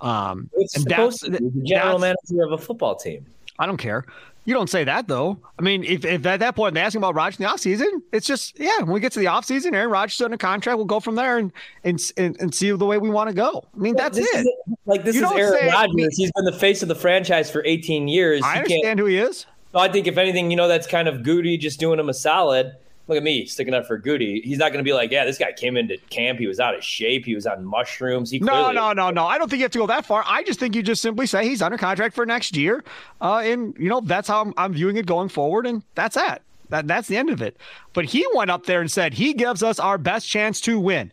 [0.00, 3.26] Um, it's and supposed that's, to be the general manager of a football team.
[3.58, 4.06] I don't care.
[4.44, 5.38] You don't say that though.
[5.58, 8.26] I mean, if, if at that point they're asking about Rodgers in the offseason, it's
[8.26, 8.78] just yeah.
[8.78, 10.76] When we get to the offseason, Aaron Rodgers is under contract.
[10.76, 11.52] We'll go from there and
[11.84, 13.64] and and, and see the way we want to go.
[13.74, 14.46] I mean, that's it.
[14.86, 16.16] Like this you is Aaron Rodgers.
[16.16, 18.42] He's been the face of the franchise for 18 years.
[18.42, 19.46] I understand who he is.
[19.72, 22.14] So I think if anything, you know, that's kind of Goody just doing him a
[22.14, 22.74] solid
[23.10, 24.40] look at me sticking up for Goody.
[24.42, 26.38] He's not going to be like, yeah, this guy came into camp.
[26.38, 27.26] He was out of shape.
[27.26, 28.30] He was on mushrooms.
[28.30, 29.26] He no, no, no, no.
[29.26, 30.24] I don't think you have to go that far.
[30.26, 32.84] I just think you just simply say he's under contract for next year,
[33.20, 36.42] uh, and you know that's how I'm, I'm viewing it going forward, and that's it.
[36.68, 37.56] That, that's the end of it.
[37.92, 41.12] But he went up there and said he gives us our best chance to win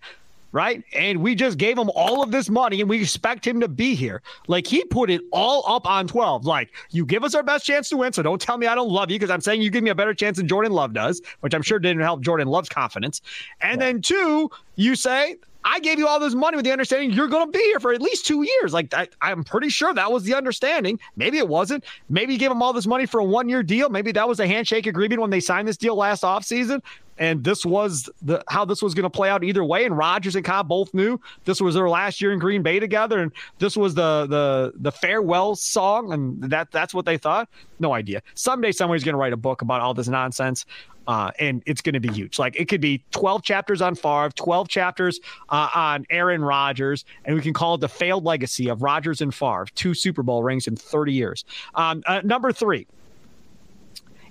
[0.57, 0.83] right?
[0.95, 3.93] And we just gave him all of this money and we expect him to be
[3.93, 4.23] here.
[4.47, 6.45] Like he put it all up on 12.
[6.45, 8.11] Like, you give us our best chance to win.
[8.11, 9.95] So don't tell me I don't love you because I'm saying you give me a
[9.95, 13.21] better chance than Jordan Love does, which I'm sure didn't help Jordan Love's confidence.
[13.61, 17.27] And then two, you say, I gave you all this money with the understanding you're
[17.27, 18.73] going to be here for at least two years.
[18.73, 20.99] Like I, am pretty sure that was the understanding.
[21.17, 21.83] Maybe it wasn't.
[22.09, 23.89] Maybe you gave him all this money for a one year deal.
[23.89, 26.81] Maybe that was a handshake agreement when they signed this deal last offseason
[27.19, 29.85] and this was the how this was going to play out either way.
[29.85, 33.19] And Rodgers and Cobb both knew this was their last year in Green Bay together,
[33.19, 37.49] and this was the the the farewell song, and that that's what they thought.
[37.79, 38.21] No idea.
[38.35, 40.65] Someday somebody's going to write a book about all this nonsense.
[41.07, 42.37] Uh, and it's going to be huge.
[42.37, 47.33] Like it could be 12 chapters on Favre, 12 chapters uh, on Aaron Rodgers, and
[47.33, 50.67] we can call it the failed legacy of Rodgers and Favre, two Super Bowl rings
[50.67, 51.45] in 30 years.
[51.75, 52.87] Um, uh, number three,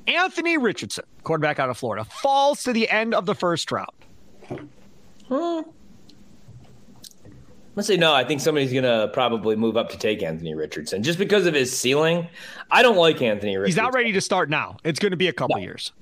[0.07, 3.91] Anthony Richardson, quarterback out of Florida, falls to the end of the first round.
[5.29, 5.61] Hmm.
[7.75, 8.15] Let's say no.
[8.15, 11.77] I think somebody's gonna probably move up to take Anthony Richardson just because of his
[11.77, 12.27] ceiling.
[12.71, 13.79] I don't like Anthony Richardson.
[13.79, 14.79] He's not ready to start now.
[14.83, 15.63] It's going to be a couple no.
[15.63, 15.93] years.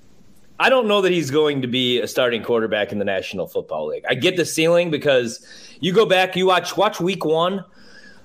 [0.61, 3.89] I don't know that he's going to be a starting quarterback in the National Football
[3.89, 4.05] League.
[4.09, 5.45] I get the ceiling because
[5.81, 7.65] you go back, you watch watch Week One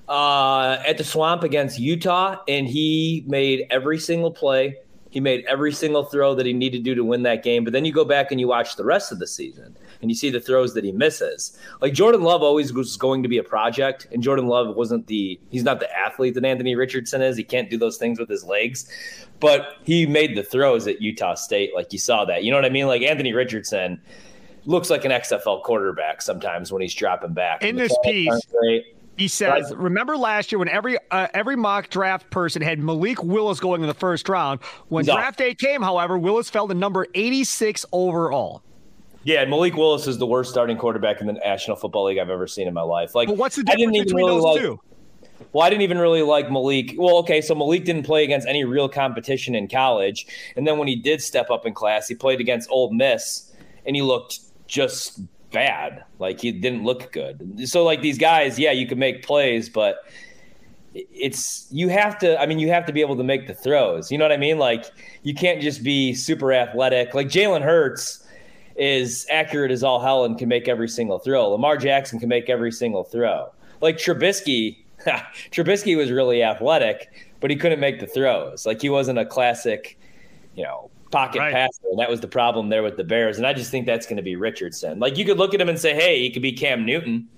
[0.08, 4.76] uh, at the Swamp against Utah, and he made every single play
[5.10, 7.64] he made every single throw that he needed to do to win that game.
[7.64, 10.14] But then you go back and you watch the rest of the season and you
[10.14, 11.58] see the throws that he misses.
[11.80, 15.38] Like Jordan Love always was going to be a project, and Jordan Love wasn't the
[15.50, 17.36] he's not the athlete that Anthony Richardson is.
[17.36, 18.90] He can't do those things with his legs.
[19.40, 22.44] But he made the throws at Utah State, like you saw that.
[22.44, 22.86] You know what I mean?
[22.86, 24.00] Like Anthony Richardson
[24.66, 27.62] looks like an XFL quarterback sometimes when he's dropping back.
[27.62, 28.46] In this piece,
[29.16, 33.60] he says, "Remember last year when every uh, every mock draft person had Malik Willis
[33.60, 34.60] going in the first round.
[34.88, 38.62] When He's draft day came, however, Willis fell to number 86 overall."
[39.22, 42.46] Yeah, Malik Willis is the worst starting quarterback in the National Football League I've ever
[42.46, 43.14] seen in my life.
[43.14, 44.80] Like, but what's the difference between really those like, two?
[45.52, 46.94] Well, I didn't even really like Malik.
[46.96, 50.88] Well, okay, so Malik didn't play against any real competition in college, and then when
[50.88, 53.52] he did step up in class, he played against Ole Miss,
[53.84, 55.20] and he looked just
[55.50, 56.04] bad.
[56.18, 57.68] Like he didn't look good.
[57.68, 59.96] So like these guys, yeah, you can make plays, but
[60.94, 62.40] it's you have to.
[62.40, 64.10] I mean, you have to be able to make the throws.
[64.10, 64.58] You know what I mean?
[64.58, 64.86] Like
[65.22, 67.14] you can't just be super athletic.
[67.14, 68.26] Like Jalen Hurts
[68.76, 71.50] is accurate as all hell and can make every single throw.
[71.50, 73.50] Lamar Jackson can make every single throw.
[73.80, 74.78] Like Trubisky,
[75.50, 78.66] Trubisky was really athletic, but he couldn't make the throws.
[78.66, 79.98] Like he wasn't a classic,
[80.56, 81.52] you know, pocket right.
[81.52, 81.82] passer.
[81.90, 83.38] And that was the problem there with the Bears.
[83.38, 84.98] And I just think that's going to be Richardson.
[84.98, 87.28] Like you could look at him and say, hey, he could be Cam Newton.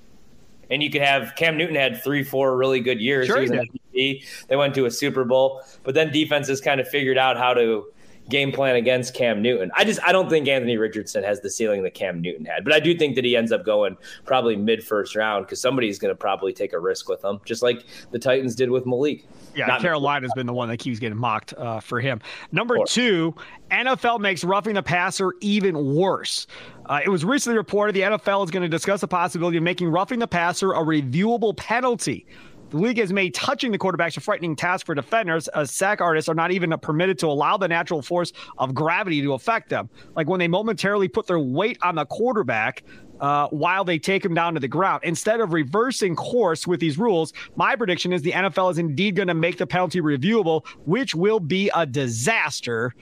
[0.71, 3.27] And you could have Cam Newton had three, four really good years.
[3.27, 4.25] Sure he was MVP.
[4.49, 7.93] They went to a Super Bowl, but then defenses kind of figured out how to
[8.29, 9.71] game plan against Cam Newton.
[9.77, 12.73] I just I don't think Anthony Richardson has the ceiling that Cam Newton had, but
[12.73, 16.13] I do think that he ends up going probably mid first round because somebody's going
[16.13, 19.25] to probably take a risk with him, just like the Titans did with Malik.
[19.55, 22.21] Yeah, Not Carolina's been the one that keeps getting mocked uh, for him.
[22.53, 23.35] Number two,
[23.71, 26.47] NFL makes roughing the passer even worse.
[26.87, 29.89] Uh, it was recently reported the NFL is going to discuss the possibility of making
[29.89, 32.27] roughing the passer a reviewable penalty.
[32.73, 36.27] The league has made touching the quarterbacks a frightening task for defenders, as sack artists
[36.27, 39.91] are not even permitted to allow the natural force of gravity to affect them.
[40.17, 42.83] Like when they momentarily put their weight on the quarterback,
[43.21, 45.01] uh, while they take him down to the ground.
[45.05, 49.29] Instead of reversing course with these rules, my prediction is the NFL is indeed going
[49.29, 52.95] to make the penalty reviewable, which will be a disaster.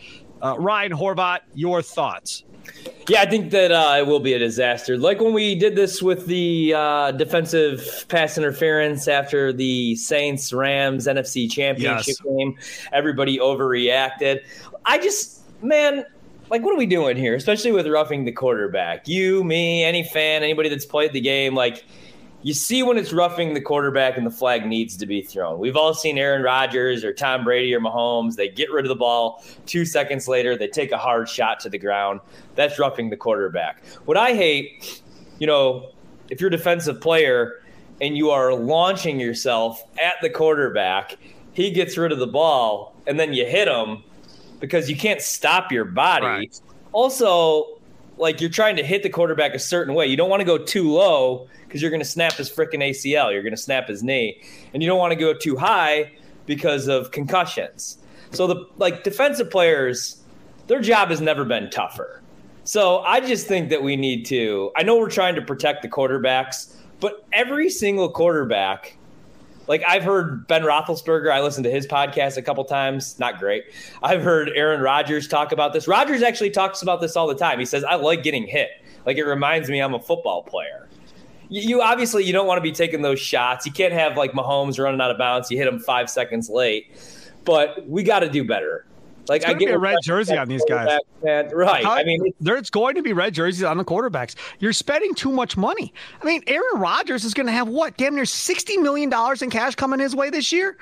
[0.43, 2.45] Uh, Ryan Horvat, your thoughts?
[3.09, 4.97] Yeah, I think that uh, it will be a disaster.
[4.97, 11.07] Like when we did this with the uh, defensive pass interference after the Saints Rams
[11.07, 12.20] NFC Championship yes.
[12.20, 12.57] game,
[12.93, 14.45] everybody overreacted.
[14.84, 16.05] I just, man,
[16.51, 17.34] like, what are we doing here?
[17.34, 19.09] Especially with roughing the quarterback.
[19.09, 21.84] You, me, any fan, anybody that's played the game, like
[22.43, 25.59] you see when it's roughing the quarterback and the flag needs to be thrown.
[25.59, 28.36] We've all seen Aaron Rodgers or Tom Brady or Mahomes.
[28.36, 29.45] They get rid of the ball.
[29.66, 32.20] Two seconds later, they take a hard shot to the ground.
[32.55, 33.84] That's roughing the quarterback.
[34.07, 35.03] What I hate,
[35.38, 35.91] you know,
[36.30, 37.61] if you're a defensive player
[38.01, 41.18] and you are launching yourself at the quarterback,
[41.53, 44.03] he gets rid of the ball and then you hit him
[44.61, 46.26] because you can't stop your body.
[46.26, 46.61] Right.
[46.93, 47.80] Also,
[48.20, 50.06] like you're trying to hit the quarterback a certain way.
[50.06, 53.32] You don't want to go too low because you're going to snap his freaking ACL.
[53.32, 54.42] You're going to snap his knee,
[54.72, 56.12] and you don't want to go too high
[56.46, 57.98] because of concussions.
[58.32, 60.22] So the like defensive players,
[60.66, 62.22] their job has never been tougher.
[62.64, 64.70] So I just think that we need to.
[64.76, 68.96] I know we're trying to protect the quarterbacks, but every single quarterback
[69.70, 71.30] like I've heard Ben Roethlisberger.
[71.32, 73.16] I listened to his podcast a couple times.
[73.20, 73.66] Not great.
[74.02, 75.86] I've heard Aaron Rodgers talk about this.
[75.86, 77.60] Rodgers actually talks about this all the time.
[77.60, 78.70] He says, "I like getting hit.
[79.06, 80.88] Like it reminds me I'm a football player."
[81.48, 83.64] You, you obviously you don't want to be taking those shots.
[83.64, 85.52] You can't have like Mahomes running out of bounds.
[85.52, 86.88] You hit him five seconds late.
[87.44, 88.84] But we got to do better.
[89.31, 91.49] Like I get a red jersey on these guys, man.
[91.55, 91.85] right?
[91.85, 94.35] How, I mean, there's going to be red jerseys on the quarterbacks.
[94.59, 95.95] You're spending too much money.
[96.20, 97.97] I mean, Aaron Rodgers is going to have what?
[97.97, 100.76] Damn near sixty million dollars in cash coming his way this year.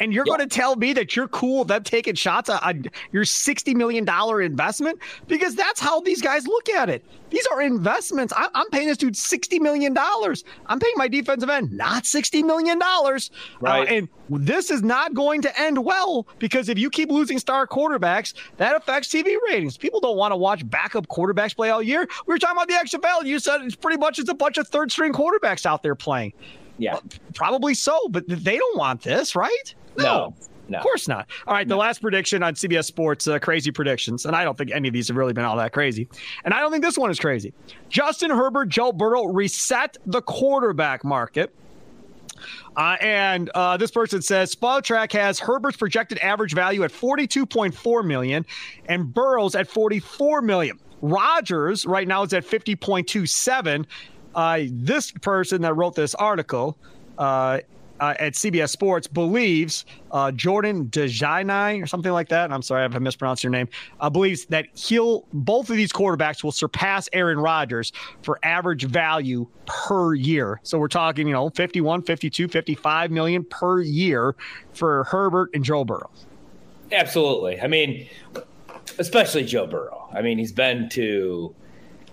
[0.00, 0.36] And you're yeah.
[0.36, 4.08] going to tell me that you're cool with them taking shots on your $60 million
[4.42, 4.98] investment?
[5.26, 7.04] Because that's how these guys look at it.
[7.30, 8.32] These are investments.
[8.36, 9.96] I'm, paying this dude $60 million.
[9.98, 12.80] I'm paying my defensive end not $60 million.
[12.82, 13.18] Uh,
[13.60, 13.88] right.
[13.88, 17.66] Uh, and this is not going to end well because if you keep losing star
[17.66, 19.76] quarterbacks, that affects TV ratings.
[19.76, 22.08] People don't want to watch backup quarterbacks play all year.
[22.26, 23.24] We were talking about the XFL.
[23.24, 26.32] You said it's pretty much it's a bunch of third string quarterbacks out there playing.
[26.78, 26.94] Yeah.
[26.94, 27.02] Well,
[27.34, 29.74] probably so, but they don't want this, right?
[30.04, 30.34] No.
[30.68, 30.78] no.
[30.78, 31.28] Of course not.
[31.46, 34.70] All right, the last prediction on CBS Sports, uh, crazy predictions, and I don't think
[34.70, 36.08] any of these have really been all that crazy.
[36.44, 37.52] And I don't think this one is crazy.
[37.88, 41.54] Justin Herbert, Joe Burrow reset the quarterback market.
[42.76, 48.46] Uh, and uh, this person says Spotrac has Herbert's projected average value at 42.4 million
[48.86, 50.78] and Burrow's at 44 million.
[51.00, 53.86] Rodgers right now is at 50.27.
[54.34, 56.78] Uh, this person that wrote this article
[58.00, 62.52] uh, at CBS Sports believes uh, Jordan Dajani or something like that.
[62.52, 63.68] I'm sorry if I mispronounced your name.
[64.00, 67.92] Uh, believes that he'll both of these quarterbacks will surpass Aaron Rodgers
[68.22, 70.60] for average value per year.
[70.62, 74.34] So we're talking, you know, 51, 52, 55 million per year
[74.72, 76.10] for Herbert and Joe Burrow.
[76.92, 77.60] Absolutely.
[77.60, 78.08] I mean,
[78.98, 80.08] especially Joe Burrow.
[80.12, 81.54] I mean, he's been to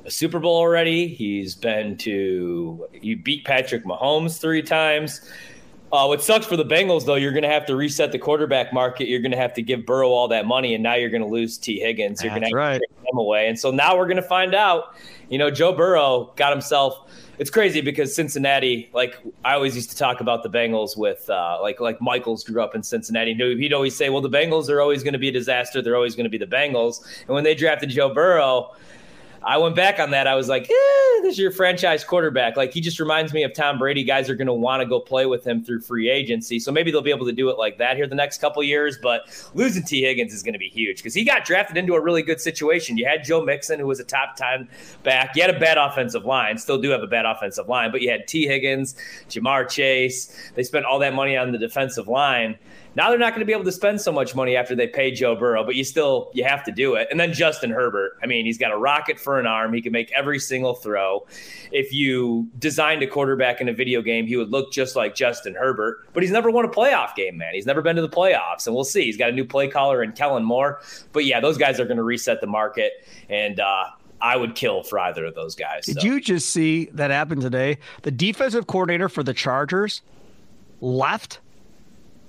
[0.05, 1.07] a Super Bowl already.
[1.07, 5.21] He's been to you beat Patrick Mahomes three times.
[5.95, 8.73] Uh, what sucks for the Bengals, though, you're going to have to reset the quarterback
[8.73, 9.07] market.
[9.07, 11.27] You're going to have to give Burrow all that money, and now you're going to
[11.27, 12.21] lose Tee Higgins.
[12.21, 12.73] You're going to have right.
[12.73, 14.95] to take him away, and so now we're going to find out.
[15.29, 17.09] You know, Joe Burrow got himself.
[17.39, 21.59] It's crazy because Cincinnati, like I always used to talk about the Bengals with, uh,
[21.61, 23.33] like like Michaels grew up in Cincinnati.
[23.33, 25.81] He'd always say, "Well, the Bengals are always going to be a disaster.
[25.81, 28.75] They're always going to be the Bengals." And when they drafted Joe Burrow,
[29.45, 30.25] I went back on that.
[30.25, 32.57] I was like, eh, this is your franchise quarterback.
[32.57, 34.03] Like he just reminds me of Tom Brady.
[34.03, 36.59] Guys are going to want to go play with him through free agency.
[36.59, 38.97] So maybe they'll be able to do it like that here the next couple years.
[39.01, 39.21] But
[39.53, 42.23] losing Tee Higgins is going to be huge because he got drafted into a really
[42.23, 42.97] good situation.
[42.97, 44.67] You had Joe Mixon, who was a top 10
[45.03, 45.35] back.
[45.35, 48.09] You had a bad offensive line, still do have a bad offensive line, but you
[48.09, 48.95] had Tee Higgins,
[49.29, 50.51] Ja'Marr Chase.
[50.55, 52.57] They spent all that money on the defensive line.
[52.95, 55.11] Now they're not going to be able to spend so much money after they pay
[55.11, 57.07] Joe Burrow, but you still you have to do it.
[57.11, 59.73] And then Justin Herbert, I mean, he's got a rocket for an arm.
[59.73, 61.27] He can make every single throw.
[61.71, 65.55] If you designed a quarterback in a video game, he would look just like Justin
[65.55, 66.07] Herbert.
[66.13, 67.53] But he's never won a playoff game, man.
[67.53, 69.03] He's never been to the playoffs, and we'll see.
[69.03, 70.81] He's got a new play caller in Kellen Moore.
[71.11, 73.85] But yeah, those guys are going to reset the market, and uh,
[74.21, 75.85] I would kill for either of those guys.
[75.85, 76.07] Did so.
[76.07, 77.77] you just see that happen today?
[78.03, 80.01] The defensive coordinator for the Chargers
[80.81, 81.39] left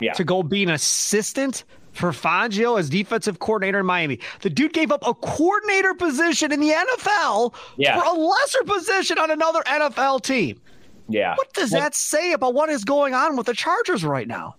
[0.01, 0.13] yeah.
[0.15, 4.21] to go be an assistant for Fangio as defensive coordinator in Miami.
[4.43, 7.99] The dude gave up a coordinator position in the NFL yeah.
[7.99, 10.61] for a lesser position on another NFL team.
[11.09, 11.35] Yeah.
[11.37, 14.57] What does well, that say about what is going on with the Chargers right now?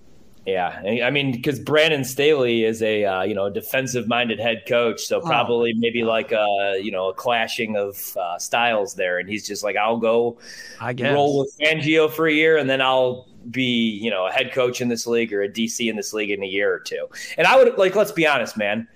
[0.48, 5.18] Yeah, I mean, because Brandon Staley is a uh, you know defensive-minded head coach, so
[5.18, 5.22] oh.
[5.22, 5.80] probably oh.
[5.80, 9.76] maybe like a you know a clashing of uh, styles there, and he's just like,
[9.76, 10.38] I'll go,
[10.80, 11.14] I guess.
[11.14, 14.80] roll with Fangio for a year, and then I'll be you know a head coach
[14.80, 17.08] in this league or a DC in this league in a year or two.
[17.38, 18.88] And I would like, let's be honest, man.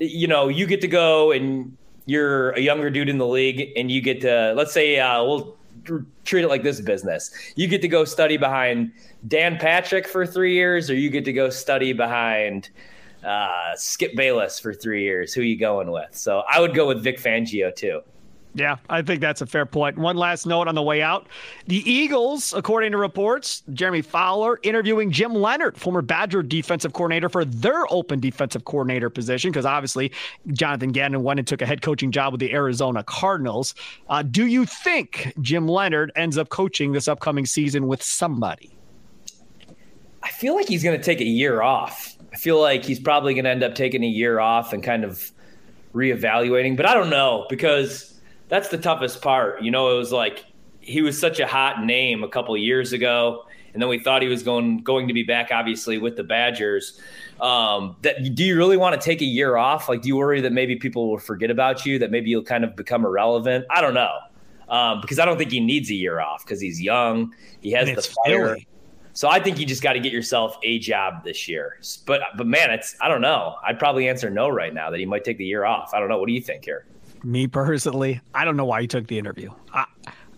[0.00, 3.90] You know, you get to go and you're a younger dude in the league, and
[3.90, 5.56] you get to let's say uh, we'll
[6.24, 7.30] treat it like this business.
[7.56, 8.92] You get to go study behind
[9.28, 12.70] Dan Patrick for three years, or you get to go study behind
[13.24, 15.32] uh, Skip Bayless for three years.
[15.34, 16.16] Who are you going with?
[16.16, 18.02] So I would go with Vic Fangio too.
[18.56, 19.98] Yeah, I think that's a fair point.
[19.98, 21.26] One last note on the way out.
[21.66, 27.44] The Eagles, according to reports, Jeremy Fowler interviewing Jim Leonhard, former Badger defensive coordinator, for
[27.44, 30.12] their open defensive coordinator position, because obviously
[30.52, 33.74] Jonathan Gannon went and took a head coaching job with the Arizona Cardinals.
[34.08, 38.70] Uh, do you think Jim Leonhard ends up coaching this upcoming season with somebody?
[40.22, 42.16] I feel like he's going to take a year off.
[42.32, 45.04] I feel like he's probably going to end up taking a year off and kind
[45.04, 45.32] of
[45.92, 48.13] reevaluating, but I don't know because
[48.48, 49.62] that's the toughest part.
[49.62, 50.44] You know, it was like
[50.80, 54.28] he was such a hot name a couple years ago, and then we thought he
[54.28, 57.00] was going going to be back, obviously, with the Badgers.
[57.40, 59.88] Um, that do you really want to take a year off?
[59.88, 61.98] Like, do you worry that maybe people will forget about you?
[61.98, 63.66] That maybe you'll kind of become irrelevant?
[63.70, 64.18] I don't know.
[64.68, 67.34] Um, because I don't think he needs a year off because he's young.
[67.60, 68.54] He has the fire.
[68.54, 68.66] Philly.
[69.12, 71.78] So I think you just got to get yourself a job this year.
[72.06, 73.56] But but man, it's I don't know.
[73.64, 75.92] I'd probably answer no right now that he might take the year off.
[75.94, 76.18] I don't know.
[76.18, 76.84] What do you think here?
[77.24, 79.50] Me personally, I don't know why he took the interview.
[79.72, 79.86] I,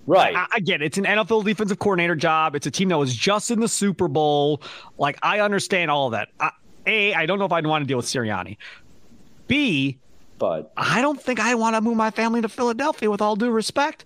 [0.07, 0.35] right.
[0.37, 0.87] I, I, get it.
[0.87, 2.55] It's an NFL defensive coordinator job.
[2.55, 4.63] It's a team that was just in the Super Bowl.
[4.99, 6.29] Like I understand all of that.
[6.39, 6.51] I,
[6.87, 8.57] a, I don't know if I'd want to deal with Sirianni.
[9.49, 9.99] B,
[10.39, 13.51] but I don't think I want to move my family to Philadelphia with all due
[13.51, 14.05] respect.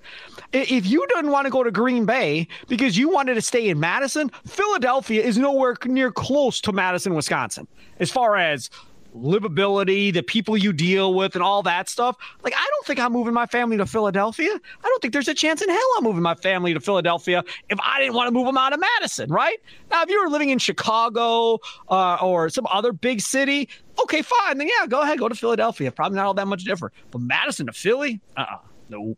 [0.53, 3.81] If you didn't want to go to Green Bay because you wanted to stay in
[3.81, 7.67] Madison, Philadelphia is nowhere near close to Madison, Wisconsin,
[7.99, 8.71] as far as
[9.17, 12.17] livability, the people you deal with, and all that stuff.
[12.43, 14.51] Like, I don't think I'm moving my family to Philadelphia.
[14.53, 17.79] I don't think there's a chance in hell I'm moving my family to Philadelphia if
[17.81, 19.59] I didn't want to move them out of Madison, right?
[19.91, 21.59] Now, if you were living in Chicago
[21.89, 23.69] uh, or some other big city,
[24.03, 24.59] okay, fine.
[24.59, 25.91] Then, yeah, go ahead, go to Philadelphia.
[25.91, 26.95] Probably not all that much different.
[27.11, 28.21] But Madison to Philly?
[28.37, 28.59] Uh uh-uh.
[28.89, 29.17] No.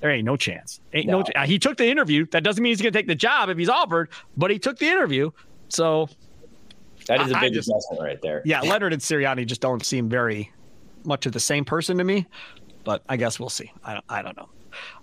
[0.00, 0.80] There ain't no chance.
[0.92, 1.22] Ain't no.
[1.34, 2.26] no he took the interview.
[2.30, 4.78] That doesn't mean he's going to take the job if he's offered, but he took
[4.78, 5.30] the interview.
[5.68, 6.08] So
[7.06, 8.42] that is a big just, adjustment right there.
[8.44, 10.52] Yeah, Leonhard and Sirianni just don't seem very
[11.04, 12.26] much of the same person to me,
[12.84, 13.70] but I guess we'll see.
[13.84, 14.48] I I don't know.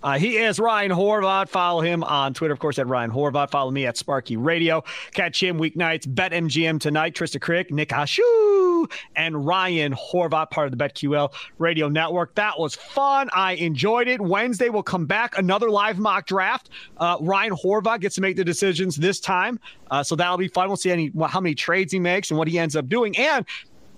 [0.02, 1.48] Uh, he is Ryan Horvat.
[1.48, 3.50] Follow him on Twitter, of course, at Ryan Horvat.
[3.50, 4.84] Follow me at Sparky Radio.
[5.12, 6.06] Catch him weeknights.
[6.06, 7.14] BetMGM tonight.
[7.14, 12.34] Trista Crick, Nick Ashu, and Ryan Horvat, part of the BetQL Radio Network.
[12.34, 13.28] That was fun.
[13.32, 14.20] I enjoyed it.
[14.20, 15.38] Wednesday we'll come back.
[15.38, 16.70] Another live mock draft.
[16.98, 19.58] Uh, Ryan Horvat gets to make the decisions this time,
[19.90, 20.68] uh, so that'll be fun.
[20.68, 23.16] We'll see any how many trades he makes and what he ends up doing.
[23.16, 23.46] And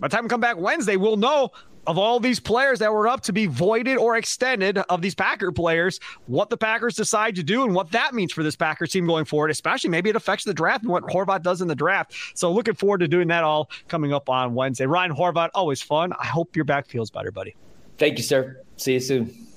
[0.00, 1.50] by the time we come back Wednesday, we'll know
[1.86, 5.52] of all these players that were up to be voided or extended of these Packer
[5.52, 9.06] players, what the Packers decide to do and what that means for this Packers team
[9.06, 12.14] going forward, especially maybe it affects the draft and what Horvat does in the draft.
[12.34, 14.86] So looking forward to doing that all coming up on Wednesday.
[14.86, 16.12] Ryan Horvat, always fun.
[16.18, 17.54] I hope your back feels better, buddy.
[17.98, 18.60] Thank you, sir.
[18.76, 19.53] See you soon.